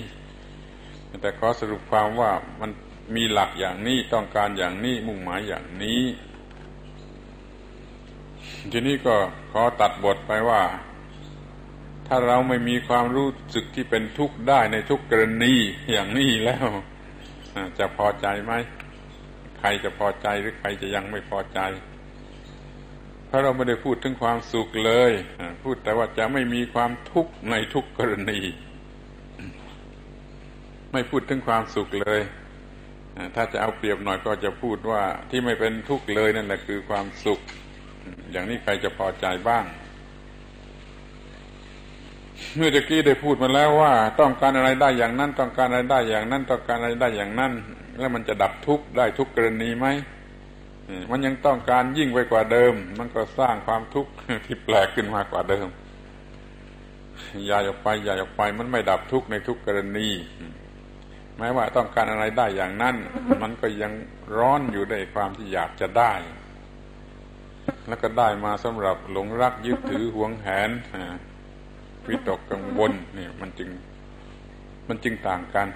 [1.22, 2.70] แต่ขอสรุปความว่ามัน
[3.16, 6.03] มีหลักอย่างนี้ต้องการอย่างนี้มุ่งหมายอย่างนี้
[8.72, 9.16] ทีนี้ก็
[9.53, 10.62] ขอตัดบทไปว่า
[12.07, 15.55] ถ้าเราไม่มีความรู้สึกที่เป็นทุกข์ได้ในทุกกรณี
[15.92, 16.68] อย่างนี้แล้ว
[17.78, 18.53] จะพอใจไหม
[19.61, 21.61] ใครจะพอใจหรือใครจะยังไม่พอใจ
[23.27, 25.13] เพราะเราไม่ได้พูดถึงความสุขเลย
[25.63, 28.41] พูดแต่ว่าจะไม่มีความทุกข์ในทุกกรณี
[30.93, 32.21] ไม่พูดถึงความสุขเลย
[33.35, 37.41] ถ้าจะเอาเปรียบหน่อยก็จะพูดว่าที่ไม่เป็นทุกข์เลยนั่นแหละคือความสุข
[38.31, 39.65] อย่างนี้ใครจะพอใจบ้าง
[42.57, 47.53] เมื่อตะกี้ได้พูดมาแล้วว่า ต้องการอะไรได้อย่างนั้น ต้องการอะไรได้อย่างนั้น ต้องการอะไรได้อย่างนั้น
[47.99, 49.86] แล้วมันจะดับทุกข์ได้ทุกกรณีไหม
[51.11, 54.11] มันยังต้องการยิ่งไปกว่าเดิม มันก็สร้างความทุกข์
[54.47, 55.68] ที่แปลกขึ้นมากว่าเดิม
[57.47, 60.09] อย่าออกไปอย่าออกไป มันไม่ดับทุกข์ในทุกกรณี
[61.39, 62.97] แม้ว่าต้องการอะไรได้อย่างนั้น
[63.43, 63.93] มันก็ยัง
[64.36, 66.12] ร้อนอยู่ในความที่อยากจะได้
[67.89, 70.70] แล้วก็ได้มาสำหรับหลงรักยึดถือหวงแหน
[72.09, 73.69] วิตกกังวลนี่มันจึง
[74.89, 75.69] มันจึงต่างกัน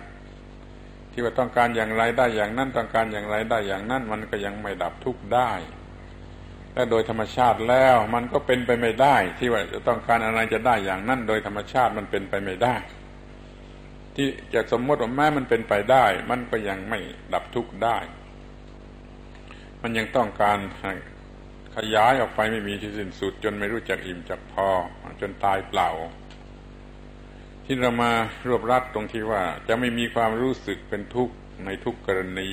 [1.13, 5.53] ที่ว่าต้องการอย่างไรได้อย่างนั้น ต้องการอย่างไรได้อย่างนั้น มันก็ยังไม่ดับทุกข์ได้
[6.75, 12.77] และโดยธรรมชาติแล้วมันก็เป็นไปไม่ได้ ที่ว่าจะต้องการอะไรจะได้อย่างนั้น โดยธรรมชาติมันเป็นไปไม่ได้
[14.17, 16.99] ที่จะสมมติว่าแม้มันเป็นไปได้ มันก็ยังไม่
[17.33, 17.99] ดับทุกข์ได้
[19.83, 20.59] มันยังต้องการ
[21.77, 24.69] ขยายออกไปไม่มีที่สิ้นสุด จนไม่รู้จักอิ่มจักพอ
[25.21, 25.91] จนตายเปล่า
[27.65, 28.13] ที่เรามา
[28.47, 31.35] รวบรัดตรงที่ว่า จะไม่มีความรู้สึกเป็นทุกข์
[31.65, 32.51] ในทุกกรณี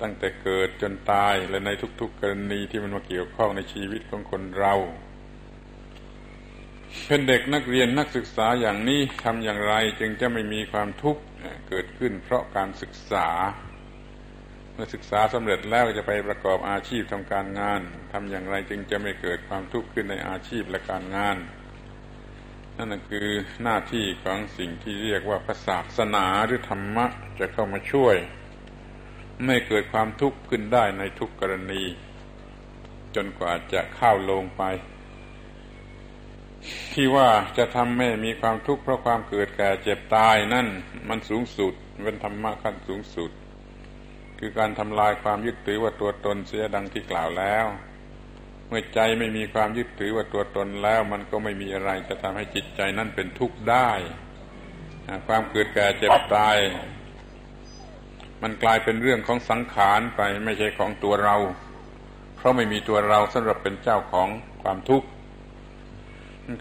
[0.00, 1.70] ตั้งแต่เกิดจนตายและใน
[2.00, 4.74] ทุกๆกรณีที่มันมาเกี่ยวข้องในชีวิตของคนเรา
[7.06, 11.22] เป็นเด็กนักเรียนนักศึกษาอย่างนี้ทำอย่างไรจึงจะไม่มีความทุกข์
[11.68, 13.28] เกิดขึ้นเพราะการศึกษา
[14.72, 17.80] เมื่อศึกษาสำเร็จแล้วจะไปประกอบอาชีพทำการงาน
[18.12, 21.36] ทำอย่างไรจึงจะไม่เกิดความทุกข์ขึ้นในอาชีพและการงาน
[22.80, 23.28] นั่นคือ
[23.62, 27.06] หน้าที่ของสิ่งที่เรียกว่าศาสนาหรือธรรมะ
[27.38, 28.16] จะเข้ามาช่วย
[29.44, 31.82] ไม่เกิดความทุกข์ขึ้นได้ในทุกกรณี
[33.14, 34.62] จนกว่าจะเข้าลงไป
[36.92, 37.28] ที่ว่า
[37.58, 40.66] จะทำให้มีความทุกข์เพราะความเกิดแก่เจ็บตายนั่น
[41.08, 41.74] มันสูงสุด
[42.04, 43.30] เป็นธรรมะขั้นสูงสุด
[44.38, 47.66] คือการทำลายความยึดถือว่าตัวตนเสียดังที่กล่าวแล้ว
[48.70, 53.90] เมื่อใจไม่มีความยึดถือว่าตัวตนแล้ว มันก็ไม่มีอะไรจะทำให้จิตใจนั้นเป็นทุกข์ได้
[55.26, 56.56] ความเกิดแก่เจ็บตาย
[58.42, 61.36] มันกลายเป็นเรื่องของสังขารไปไม่ใช่ของตัวเรา
[62.36, 64.28] เพราะไม่มีตัวเราสำหรับเป็นเจ้าของ
[64.62, 65.08] ความทุกข์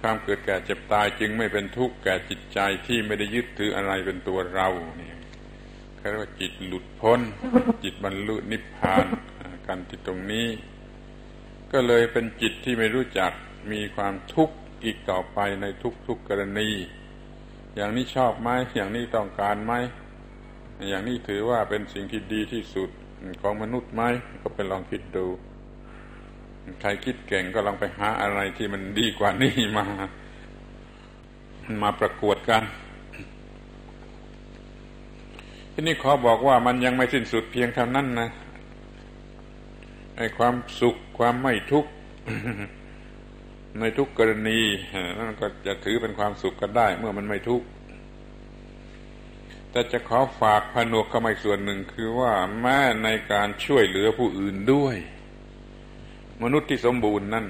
[0.01, 5.18] ความเกิดแก่เจ็บตายจึงไม่เป็นทุกข์แก่จิตใจที่ไม่ได้ยึดถืออะไรเป็นตัวเราเนี่ย
[5.99, 7.20] เรียกว่าจิตหลุดพ้น
[7.84, 9.05] จิตบรรลุนิพพาน
[9.68, 10.47] กันที่ตรงนี้
[11.74, 13.32] ก็เลยเป็นจิตที่ไม่รู้จัก
[13.72, 16.70] มีความทุกข์อีกต่อไปในทุกๆกกรณี
[17.76, 19.74] อย่างนี้ชอบไหมอย่างนี้ต้องการไหม
[20.89, 22.89] อย่างนี้ถือว่าเป็นสิ่งที่ดีที่สุด
[23.41, 24.03] ของมนุษย์ไหม
[24.41, 25.26] ก็ไปลองคิดดู
[26.82, 29.86] ใครคิดเก่งก็ลองไปหาอะไรที่มันดีกว่านี้มา
[31.84, 32.63] มาประกวดกัน
[35.74, 38.30] ที่นี่ขอบอกว่ามันยังไม่สิ้นสุดเพียงเท่านั้นนะ
[40.20, 41.91] ไอ้ความสุขความไม่ทุกข์
[43.80, 44.59] ในทุกกรณี
[45.17, 47.67] นั่นก็จะถือเป็นความสุขก็ได้ เมื่อมันไม่ทุกข์
[49.72, 54.95] แต่จะขอฝากผนวกเข้ามาส่วนหนึ่งคือว่าแม้ในการช่วยเหลือผู้อื่นด้วย
[56.43, 57.45] มนุษย์ที่สมบูรณ์นั่น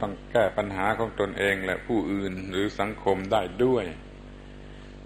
[0.00, 3.84] ต้องแก้ปัญหาของตนเองและผู้อื่นหรือสังคมได้ด้วย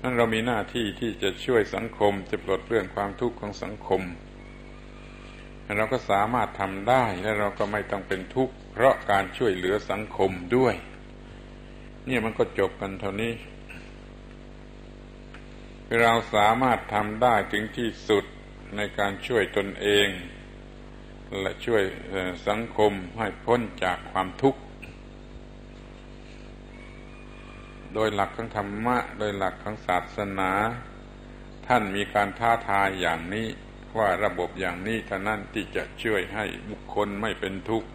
[0.03, 4.03] นั่นเรามีหน้าที่ที่จะช่วยสังคมจะปลดเรื่องความทุกข์ของสังคม
[5.75, 10.75] เราก็สามารถทำได้และเราก็ไม่ต้องเป็นทุกข์เพราะการช่วยเหลือสังคมด้วย
[12.07, 13.33] เนี่ยมันก็จบกันเท่านี้
[16.01, 18.25] เราสามารถทำได้ถึงที่สุด
[18.77, 20.09] ในการช่วยตนเอง
[21.41, 21.83] และช่วย
[22.49, 24.61] สังคมให้พ้นจากความทุกข์
[27.95, 30.53] โดยหลักของธรรมะ โดยหลักของศาสนา
[31.67, 33.47] ท่านมีการท้าทายอย่างนี้
[33.99, 37.89] ว่าระบบอย่างนี้เท่านั้นที่จะช่วยให้บุคคลไม่เป็นทุกข์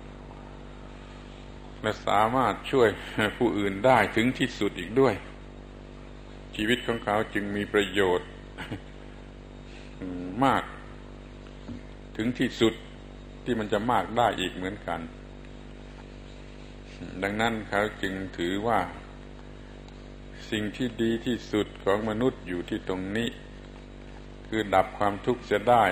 [1.82, 2.90] และสามารถช่วย
[3.38, 5.16] ผู้อื่นได้ถึงที่สุดอีกด้วย
[6.56, 8.30] ชีวิตของเขาจึงมีประโยชน์
[10.46, 10.64] มาก
[12.18, 12.74] ถึงที่สุด
[13.44, 15.00] ที่มันจะมากได้อีกเหมือนกัน
[17.24, 18.80] ดังนั้นเขาจึงถือว่า
[20.52, 23.30] สิ่งที่ดีที่สุดของมนุษย์อยู่ที่ตรงนี้
[24.54, 25.84] คือดับความทุกข์จะได้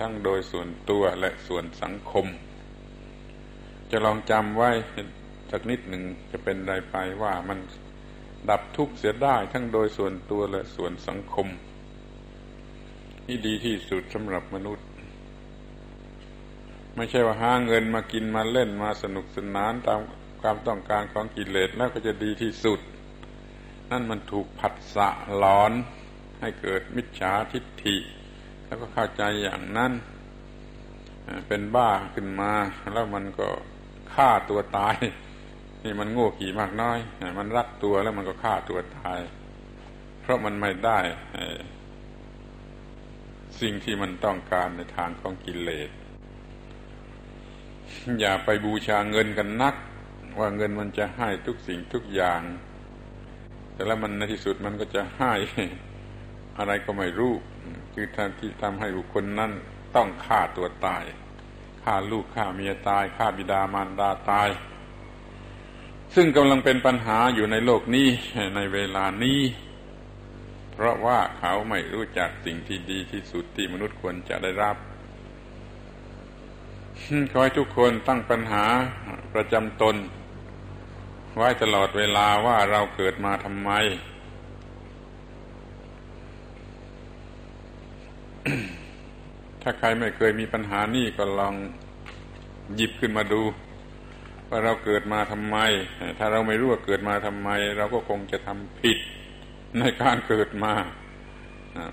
[0.00, 2.26] ทั้งโดยส่วนตัวและส่วนสังคม
[3.90, 4.70] จะลองจำไว้
[5.50, 7.58] สักนิดหนึ่งจะเป็นไรไปว่ามัน
[8.50, 11.46] ดับทุกข์เสียได้ทั้งโดยส่วนตัวและส่วนสังคม
[13.26, 14.86] นี่ดีที่สุดสำหรับมนุษย์
[16.96, 20.00] ไม่ใช่ว่าหาเงินมากินมาเล่นมาสนุกสนานตาม
[20.40, 22.80] ความต้องการของกิเลสแล้วก็จะดีที่สุด
[23.90, 25.72] นั่นมันถูกผัดสะหลอน
[26.40, 27.96] ให้เกิดมิจฉาทิฏฐิ
[28.66, 29.92] แล้วก็เข้าใจอย่างนั้น
[31.48, 32.52] เป็นบ้าขึ้นมา
[32.92, 33.48] แล้วมันก็
[34.14, 34.96] ฆ่าตัวตาย
[35.82, 36.98] นี่มันโง่ขี่มากน้อย
[37.38, 39.18] มันรักตัวแล้วมันก็ฆ่าตัวตาย
[40.20, 40.98] เพราะมันไม่ได้
[43.60, 45.90] สิ่งที่มันต้องการในทางของกิเลส
[48.20, 49.74] อย่าไปบูชาเงินกันนัก
[50.38, 52.40] ว่าเงินมันจะให้ทุกสิ่งทุกอย่าง
[53.72, 55.32] แต่แล้วมันในที่สุดมันก็จะให้
[56.58, 57.34] อะไรก็ไม่รู้
[57.94, 59.52] คือทที่ทำให้บุคคลนั้น
[59.94, 61.04] ต้องฆ่าตัวตาย
[61.82, 64.48] ฆ่าลูกฆ่าเมียตายฆ่าบิดามารดาตาย
[66.14, 68.08] ซึ่งกำลังเป็นปัญหาอยู่ในโลกนี้
[68.56, 69.40] ในเวลานี้
[70.72, 74.76] เพราะว่าเขาไม่รู้จักสิ่งที่ดีที่สุดที่มนุษย์ควรจะได้รับ
[77.32, 78.64] ขอให้ทุกคนตั้งปัญหา
[79.34, 79.96] ประจำตน
[81.36, 83.70] ไว้ตลอดเวลาว่าเราเกิดมาทำไม
[89.62, 91.54] ถ้าใครไม่เคยมีปัญหานี่ก็ลอง
[92.74, 93.42] หยิบขึ้นมาดู
[94.48, 95.56] ว่าเราเกิดมาทำไม
[96.18, 98.98] ถ้าเราไม่รู้ว่าเกิดมาทำไม เราก็คงจะทำผิด
[99.78, 100.74] ในการเกิดมา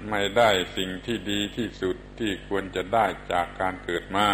[0.09, 4.27] ไม่ได้สิ่งที่ดีที่สุดที่ควรจะได้จากการเกิดมา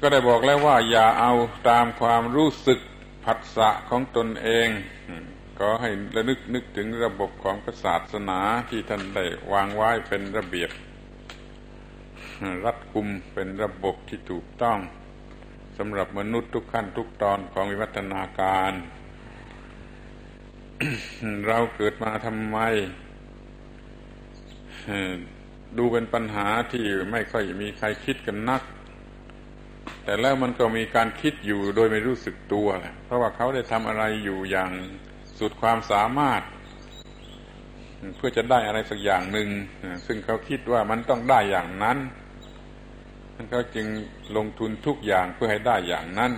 [0.00, 1.32] ก็ได้บอกแล้วว่าอย่าเอา
[1.68, 2.80] ตามความรู้สึก
[3.24, 4.68] ผัสสะของตนเอง
[5.60, 8.40] ก็ให้ระลึกนึกถึงระบบของศาสนา
[8.70, 10.70] ที่ท่านได้วางไว้เป็นระเบียบ
[12.64, 14.78] รัดกุมเป็นระบบที่ถูกต้อง
[15.78, 18.72] สำหรับมนุษย์ทุกขั้นทุกตอนของวิวัฒนาการ
[21.46, 22.58] เราเกิดมาทำไม
[25.78, 28.62] ดูเป็นปัญหาที่ไม่ค่อยมีใครคิดกันนัก
[30.04, 34.70] แต่แล้วมันก็มีการคิดอยู่โดยไม่รู้สึกตัวแหละเพราะว่าเขาได้ทำอะไรอยู่อย่าง
[35.38, 36.42] สุดความสามารถ
[38.16, 39.48] เพื่อจะได้อะไรสักอย่างหนึ่ง
[40.06, 41.98] ซึ่งเขาคิดว่ามันต้องได้อย่างนั้น
[43.50, 43.86] เขาจึง
[44.36, 46.32] ลงทุนทุกอย่างเพื่อให้ได้อย่างนั้น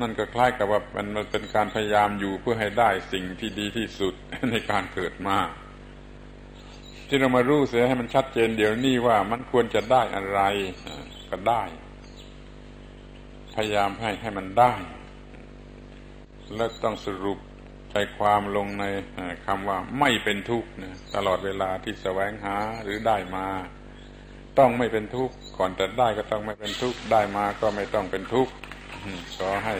[0.00, 4.14] นั่นก็คล้ายกับว่ามันมันเป็นการพยายามอยู่เพื่อให้ได้สิ่งที่ดีที่สุด
[4.50, 5.38] ในการเกิดมา
[7.08, 10.40] ที่เรามารู้เสียให้มันชัดเจนเดี๋ยวนี้ว่ามันควรจะได้อะไร
[11.30, 11.62] ก็ได้
[13.54, 14.72] พยายามให้ให้มันได้
[16.56, 17.38] แล้วต้องสรุป
[17.96, 18.84] ใจความลงใน
[19.46, 20.68] คำว่าไม่เป็นทุกข์
[21.14, 23.46] ตลอดเวลาที่แสวงหาหรือได้มา
[24.58, 28.52] ต้องไม่เป็นทุกข์ก่อนจะได้ก็ต้องไม่เป็นทุกข์ได้มาก็ไม่ต้องเป็นทุกข์
[29.40, 29.76] ก็ให้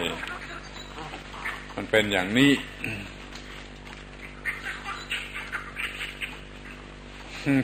[1.75, 2.53] มันเป็นอย่างนี้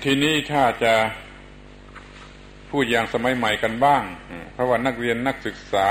[0.05, 0.95] ทีนี้ถ้าจะ
[2.71, 4.03] พูดอย่างสมัยใหม่กันบ้าง
[4.53, 5.89] เพราะว่านักเรียนนักศึกษา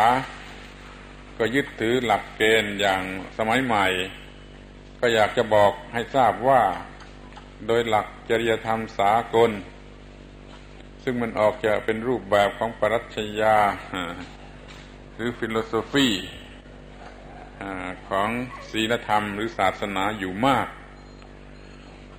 [1.38, 3.02] ก็ยึดถือหลักเกณฑ์อย่าง
[3.38, 3.88] สมัยใหม่
[5.00, 6.62] ก็อยากจะบอกให้ทราบว่า
[7.68, 9.52] โดยหลักจริยธรรมสากล
[11.04, 13.58] ซึ่งมันออกจะเป็นรูปแบบของปรัชญา
[15.16, 16.08] หรือ philosophy
[18.10, 18.30] ของ
[18.70, 20.68] ศีลธรรมหรือศาสนาอยู่มาก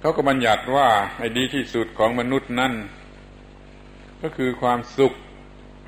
[0.00, 2.74] เขาก็บัญญัติว่าไอ้ดีที่สุดของมนุษย์นั่น
[4.22, 5.12] ก็คือความสุข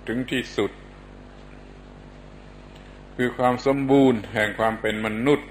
[0.08, 0.70] ถึงที่สุด
[3.16, 5.48] คือความสมบูรณ์แห่งความเป็นมนุษย์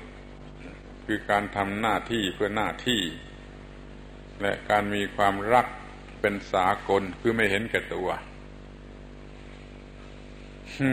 [1.14, 3.02] คือการทำหน้าที่เพื่อหน้าที่
[4.42, 5.68] และการมีความรัก
[6.22, 8.10] เป็นสากลคือไม่เห็นแก่ตัว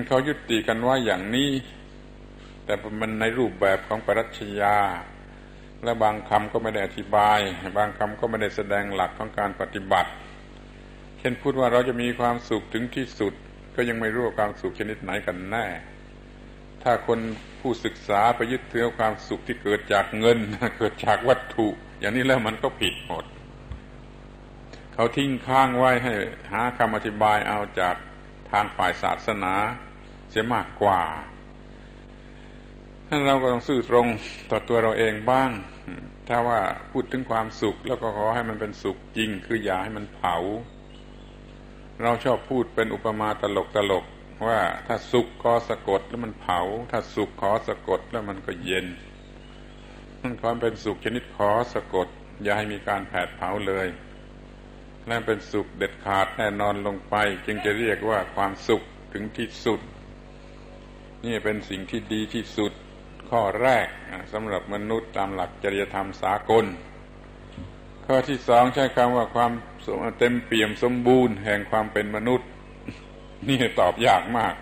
[0.06, 1.50] เขายุติกันว่าอย่างนี้
[2.64, 4.76] แต่มันในรูปแบบของปรัชญา
[5.84, 7.40] และบางคำก็ไม่ได้อธิบาย
[7.78, 10.10] บางคำก็ไม่ได้แสดงหลักของการปฏิบัติ
[11.18, 13.32] เช่นพูดว่าเราจะมีความสุขถึงที่สุด
[13.76, 15.66] ก็ยังไม่รู้ว่าความสุขชนิดไหนกันแน่
[16.90, 17.20] ถ้าคน
[17.60, 20.38] ผู้ศึกษาไปยึดถือความสุขที่เกิดจากเงิน
[20.78, 21.68] เกิดจากวัตถุ
[22.00, 23.24] อย่างนี้แล้วมันก็ผิดหมด
[24.94, 26.12] เขาทิ้งข้างไว้ให้
[26.52, 27.94] หาคำอธิบายเอาจาก
[28.50, 29.54] ทางฝ่ายศาสนา
[30.30, 31.02] เสียมากกว่า
[33.08, 34.06] ท่านเราก็ต้องซื่อตรง
[34.50, 35.50] ต่อตัวเราเองบ้าง
[36.28, 36.60] ถ้าว่า
[36.92, 40.36] พูดถึงความสุข แล้วก็ขอให้มันเป็นสุขจริง คืออย่าให้มันเผา
[42.02, 44.04] เราชอบพูดเป็นอุปมาตลกตลก
[44.46, 46.60] ว่าถ้าสุขขอสะกดแล้วมันเผา
[46.90, 48.86] ถ้าสุขขอสะกดแล้วมันก็เย็น
[50.22, 52.08] มันความเป็นสุขชนิดขอสะกด
[52.42, 53.88] อย่าให้มีการแผดเผาเลย
[55.06, 57.14] และเป็นสุขเด็ดขาดแน่นอนลงไป
[57.46, 58.82] จึงจะเรียกว่าความสุข
[59.12, 59.80] ถึงที่สุด
[61.24, 62.72] นี่เป็นสิ่งที่ดีที่สุด
[63.30, 63.86] ข้อแรก
[64.32, 66.64] สำหรับมนุษย์ตามหลักจริยธรรมสากล
[68.06, 69.52] ข้อที่สองใช้คำว่าความ
[70.18, 72.48] เต็มเปี่ยมสมบูรณ์แห่งความเป็นมนุษย์
[73.46, 74.54] นี่ตอบยากมาก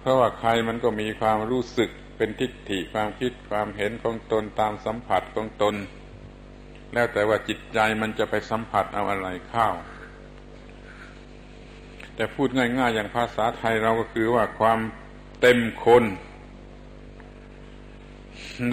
[0.00, 5.74] เพราะว่าใครมันก็มีความรู้สึกเป็นทิฏฐิความคิดความเห็นของตนตามสัมผัสของตน
[6.92, 9.68] แล้วแต่ว่าจิตใจมันจะไปสัมผัสเอาอะไรเข้า
[12.14, 14.78] แต่พูดง่ายๆอย่างภาษาไทยเราก็คือว่าความ
[15.40, 16.04] เต็มคน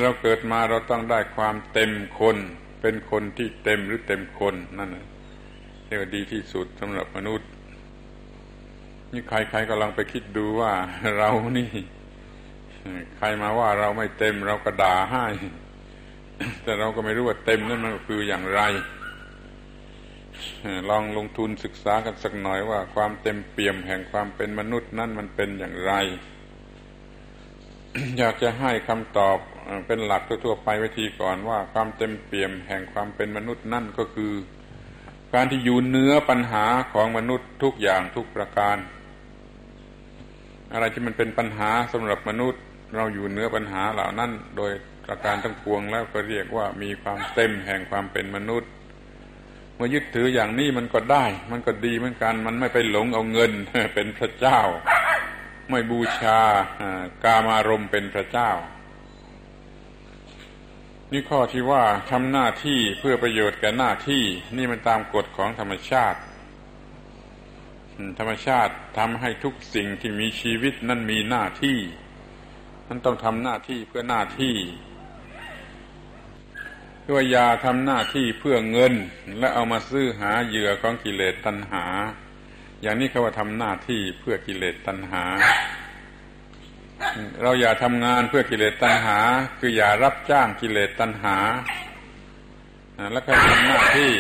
[0.02, 2.38] เราเกิดมาเราต้องได้ความเต็มคน
[2.82, 4.90] เป็นคนที่เต็มหรือเต็มคนนั่น
[5.86, 7.50] เรียกว่าดีที่สุดสำหรับมนุษย์
[9.12, 10.74] นี่ใครๆกำลังไปคิดดูว่า
[11.18, 11.70] เรานี่
[13.18, 15.26] ใครมาว่าเราไม่เต็มเราก็ด่าให้
[16.64, 18.62] แต่เราก็ไม่รู้ว่าเต็มนั่นมันคืออย่างไร
[20.90, 25.94] ลองลงทุนศึกษากันสักหน่อยว่าความเต็มเปี่ยมแห่งความเป็นมนุษย์นั่นมันเป็นอย่างไร
[28.18, 29.38] อยากจะให้คำตอบ
[29.88, 34.34] เป็นหลักทั่วไปไวิธีก่อนว่าความเต็มเปี่ยมแห่งความเป็นมนุษย์นั่นก็คือ
[35.34, 38.78] การที่อยู่เนื้อปัญหาของมนุษย์ทุกอย่างทุกประการ
[40.74, 42.62] อะไรที่มันเป็นปัญหาสำหรับมนุษย์
[42.96, 44.72] เราอยู่เนื้อปัญหาเหล่านั้น โดย
[45.06, 48.70] ประการทั้งปวงแล้วก็เรียกว่ามีความเต็มแห่งความเป็นมนุษย์
[49.76, 53.52] เมื่อยึดถืออย่างนี้มันก็ได้ มันก็ดีเหมือนกัน มันไม่ไปหลงเอาเงิน
[53.96, 54.60] เป็นพระเจ้า
[55.70, 56.40] ไม่บูชา
[57.24, 58.52] กามารมเป็นพระเจ้า
[61.12, 64.24] นี่ข้อที่ว่าทำหน้าที่เพื่อประโยชน์แก่หน้าที่
[64.58, 66.20] นี่มันตามกฎของธรรมชาติ
[68.18, 71.80] ธรรมชาติทำให้ทุกสิ่งที่มีชีวิตนั้นมีหน้าที่
[72.88, 74.56] มันต้องทำหน้าที่เพื่อหน้าที่
[77.08, 78.94] ตัวยาทำหน้าที่เพื่อเงิน
[79.40, 81.86] และเอามาซื้อหาเหยื่อของกิเลสตัณหา
[82.82, 85.24] อย่างนี้เขาว่าทำหน้าที่เพื่อกิเลสตัณหา
[87.42, 89.18] เราอย่าทำงานเพื่อกิเลสตัณหา
[89.60, 91.38] คืออย่ารับจ้างกิเลสตัณหา
[93.14, 94.12] แล้วก็ทำหน้าที่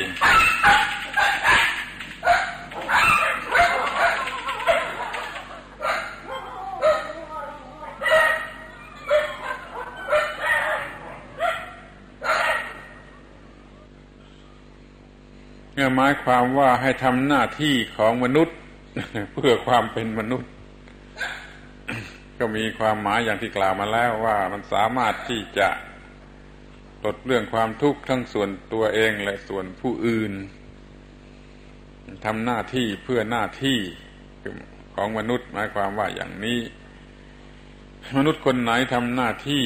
[15.95, 18.55] หมายความว่าให้ทำหน้าที่ของมนุษย์
[19.33, 20.49] เพื่อความเป็นมนุษย์
[22.39, 25.69] ก็มีความหมายอย่างที่กล่าวมาแล้วว่ามันสามารถที่จะ
[27.05, 30.33] ลดเรื่องความทุกข์ทั้งส่วนตัวเองและส่วนผู้อื่น
[32.25, 33.79] ทำหน้าที่เพื่อหน้าที่
[34.95, 36.59] ของมนุษย์ หมายความว่าอย่างนี้
[38.17, 39.63] มนุษย์คนไหนทำหน้าที่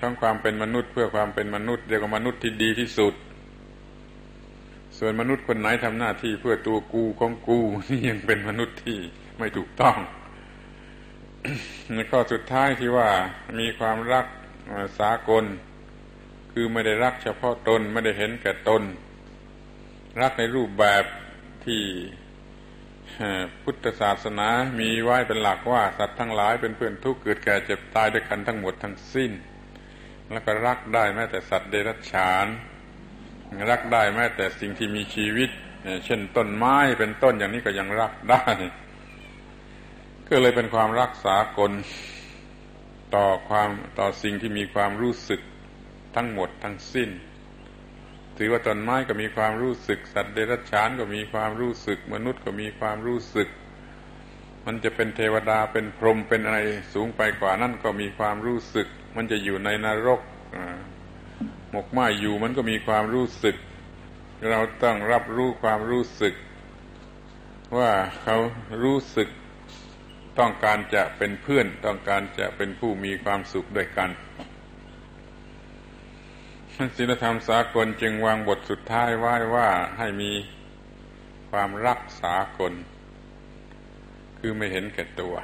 [0.00, 3.14] ของความเป็นมนุษย์ เพื่อความเป็นมนุษย์เรียกว่ามนุษย์ที่ดีที่สุด
[5.04, 7.58] ส่วนมนุษย์คนไหนทำหน้าที่เพื่อตัวกูของกู
[7.90, 8.98] นี่ยังเป็นมนุษย์ที่
[9.38, 9.96] ไม่ถูกต้อง
[11.94, 13.08] ในข้อสุดท้ายที่ว่า
[13.58, 14.26] มีความรัก
[14.98, 15.44] สากล
[16.52, 18.82] คือไม่ได้รักเฉพาะตนไม่ได้เห็นแก่ตน
[20.22, 21.04] รักในรูปแบบ
[21.64, 21.82] ที่
[23.62, 24.48] พุทธศาสนา
[24.80, 29.32] มีไว้เป็นหลักว่าสัตว์ทั้งหลายเป็นเพื่อนทุกข์เกิดแก่เจ็บตายด้วยกันทั้งหมดทั้งสิ้น
[30.30, 32.48] แล้วก็รักได้แม้แต่สัตว์เดรัจฉาน
[33.70, 35.50] รักได้แม้แต่สิ่งที่มีชีวิต
[36.04, 38.44] เช่นต้นไม้เป็นต้นอย่างนี้ก็ยังรักได้
[40.28, 41.72] ก็เลยเป็นความรักษากล
[43.14, 45.40] ต่อความต่อสิ่งที่มีความรู้สึก
[46.16, 47.10] ทั้งหมดทั้งสิ้น
[48.38, 53.48] ถือว่าต้นไม้ก็มีความรู้สึก สัตว์เดรัจฉานก็มีความรู้สึก มนุษย์ก็มีความรู้สึก
[54.66, 56.58] มันจะเป็นเทวดาเป็นพรหมเป็นอะไร
[56.94, 58.86] สูงไปกว่านั่นก็มีความรู้สึก
[59.16, 60.20] มันจะอยู่ในนรก
[61.72, 63.56] หมกไหมอยู่มันก็มีความรู้สึก
[64.50, 66.34] เราต้องรับรู้ความรู้สึก
[67.78, 67.90] ว่า
[68.22, 68.36] เขา
[68.82, 69.28] รู้สึก
[70.38, 74.10] ต้องการจะเป็นเพื่อน ต้องการจะเป็นผู้มีความสุขด้วยกัน
[76.96, 79.68] ศีลธรรมสากลจึงวางบทสุดท้ายไว้ว่า
[79.98, 80.32] ให้มี
[81.50, 82.72] ความรักสากล
[84.38, 85.34] คือไม่เห็นแก่ตัว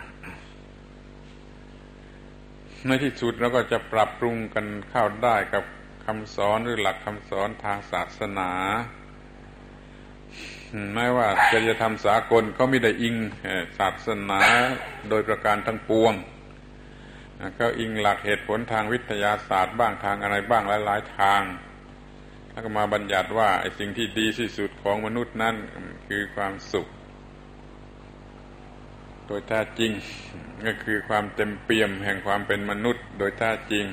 [2.86, 5.64] ในที่สุดเราก็จะปรับปรุงกันเข้าได้กับ
[6.12, 8.50] คำสอนหรือหลักคำสอนทางศาสนา
[10.94, 13.16] แม้ว่าจะจะทำสากลเขาไม่ได้อิง
[13.78, 14.40] ศาสนา
[15.08, 16.14] โดยประการทั้งปวง
[17.56, 21.42] เขาอิงหลักเหตุผลทางวิทยาศาสตร์บ้างทางอะไรบ้างหลายๆทาง
[22.50, 25.54] แล้วก็มาบัญญัติว่าไอ้สิ่งที่ดีที่สุดของมนุษย์นั้น
[26.08, 26.86] คือความสุข
[29.26, 29.92] โดยแท้จริง
[30.66, 33.86] ก็คือความเต็มเปี่ยมแห่งความเป็นมนุษย์ โดยแท้จริง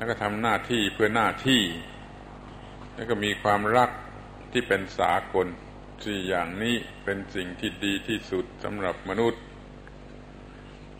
[0.00, 1.62] แล้วก็ทำหน้าที่เพื่อหน้าที่
[2.94, 3.90] แล้วก็มีความรัก
[4.52, 5.46] ที่เป็นสากล
[6.04, 9.42] สี่อย่างนี้เป็นสิ่งที่ดีที่สุดสำหรับมนุษย์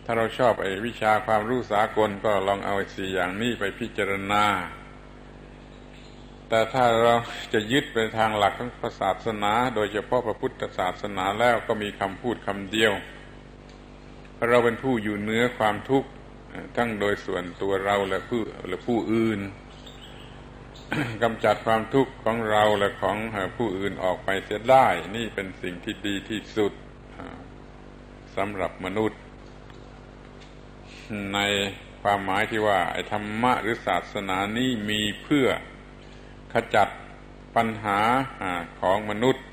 [0.05, 4.45] ถ้าเราชอบไอ้วิชาความรู้สากลก็ลองเอาสี่อย่างนี้ไปพิจารณา
[6.49, 7.15] แต่ถ้าเรา
[7.53, 8.71] จะยึดไปทางหลักของ
[9.01, 12.93] ศาสนา โดยเฉพาะพระพุทธศาสนาแล้วก็มีคำพูดคำเดียว
[14.49, 16.09] เราเป็นผู้อยู่เหนือความทุกข์
[16.75, 19.39] ทั้งโดยส่วนตัวเราและผู้และผู้อื่น
[21.23, 23.17] กำจัดความทุกข์ของเราและของ
[23.57, 26.73] ผู้อื่นออกไปเสียได้ นี่เป็นสิ่งที่ดีที่สุด
[28.35, 29.19] สำหรับมนุษย์
[31.33, 31.39] ใน
[32.01, 35.47] ความหมายที่ว่าไอ้ธรรมะหรือศาสนานี้มีเพื่อ
[36.53, 36.89] ขจัด
[37.55, 37.99] ปัญหา
[38.81, 39.45] ของมนุษย์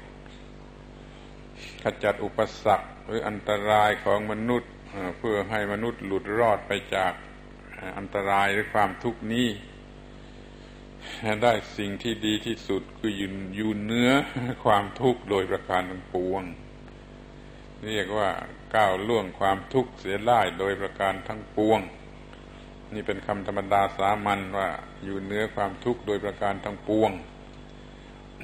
[1.83, 4.71] ขจัดอุปสรรคหรืออันตรายของมนุษย์
[5.19, 7.13] เพื่อให้มนุษย์หลุดรอดไปจาก
[7.99, 9.49] อันตรายหรือความทุกข์นี้
[11.43, 14.11] ได้สิ่งที่ดีที่สุดคือยืนยูนเนื้อ
[14.65, 16.43] ความทุกข์โดยประการทั้งปวง
[17.87, 18.31] เรียกว่า
[18.75, 21.81] ก้าวล่วงความทุกข์เสียได้โดยประการทั้งปวง
[22.95, 24.69] นี่เป็นคำธรรมดาสามัญว่า
[25.05, 27.11] อยู่เนื้อความทุกข์โดยประการทั้งปวง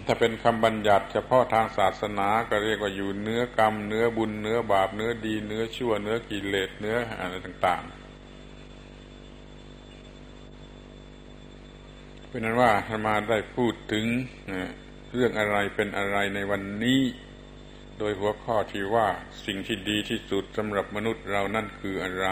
[0.06, 8.04] ถ้าเป็นคำบัญญัติ เฉพาะทางศาสนาก็เรียกว่าอยู่เนื้อกรรม เนื้อบุญเนื้อบาปเนื้อดี เนื้อชั่ว เนื้อกิเลสเนื้ออะไรต่างๆ
[12.28, 14.06] เป็นนั้นว่าธรรมาได้พูดถึง
[15.12, 17.00] เรื่องอะไรเป็นอะไรในวันนี้
[17.98, 19.08] โดยหัวข้อที่ว่า
[19.46, 22.28] สิ่งที่ดีที่สุดสำหรับมนุษย์เรานั่นคืออะไร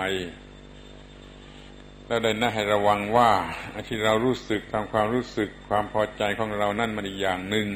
[2.07, 3.31] แล้วได้น่าให้ระวังว่า
[3.89, 7.69] ที่เรารู้สึกทำความรู้สึกความพอใจของเรานั่นมันอีกอย่างหนึ่ง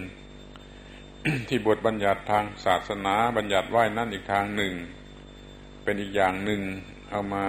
[1.48, 4.74] ที่บทบัญญัติทางศาสนาบัญญัติไว้นั่นอีกทางหนึ่ง
[5.82, 6.60] เป็นอีกอย่างหนึ่ง
[7.10, 7.46] เอามา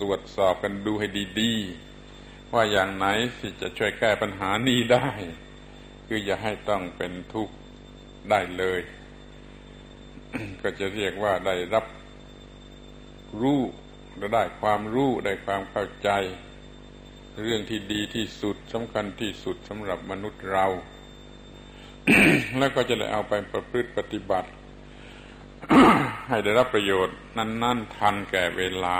[0.00, 1.08] ตรวจสอบกันดูให้
[1.40, 3.06] ดีๆ ว่าอย่างไหน
[3.38, 5.08] ที่จะช่วยแก้ปัญหานี้ได้
[6.06, 7.54] คืออย่าให้ต้องเป็นทุกข์
[8.30, 8.80] ได้เลย
[10.62, 11.84] ก็จะเรียกว่าได้รับ
[13.40, 13.60] รู้
[14.34, 16.10] ได้ความรู้ได้ความเข้าใจ
[17.42, 20.66] เรื่องที่ดีที่สุดสำคัญที่สุดสำหรับมนุษย์เรา
[22.58, 24.50] แล้วก็จะได้เอาไปประพฤติปฏิบัติ
[26.28, 28.98] ให้ได้รับประโยชน์นั้น ๆ ทันแก่เวลา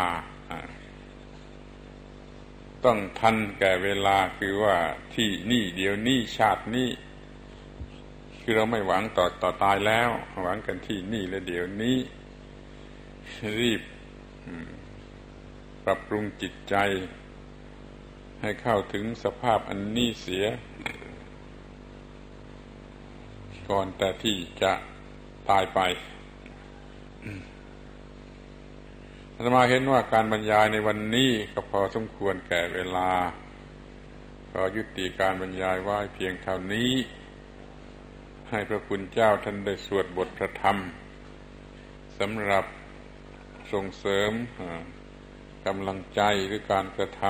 [2.85, 4.77] ต้องทันแก่เวลาคือว่า
[5.15, 6.89] ที่นี่เดี๋ยวนี้ชาตินี้
[8.41, 10.09] คือเราไม่หวังต่อต่อตายแล้ว
[10.43, 11.97] หวังกันที่นี่และเดี๋ยวนี้
[13.61, 13.83] รีบ
[15.85, 16.77] ปรับปรุงจิตใจ
[18.41, 20.47] ให้เข้าถึงสภาพอันนี้เสีย
[23.69, 24.73] ก่อนแต่ที่จะ
[25.49, 25.81] ตายไป
[29.35, 33.13] อาตมาเห็นว่าการบรรยายในวันนี้ก็พอสมควรแก่เวลา
[34.53, 36.93] ก็ยุติการบรรยายไว้เพียงเท่านี้
[38.51, 40.77] ให้พระคุณเจ้าท่านได้สวดบทพระธรรม
[42.19, 42.65] สำหรับ
[43.73, 44.33] ส่งเสริม
[45.67, 47.23] กำลังใจหรือการกระท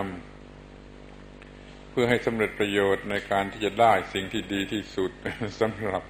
[1.16, 5.11] ำเพื่อให้สำเร็จประโยชน์ในการที่จะได้สิ่งที่ดีที่สุด
[5.61, 6.02] สำหรับ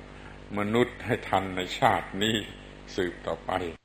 [0.59, 2.37] มนุษย์ให้ทันในชาตินี้
[2.97, 3.80] สืบต่อไป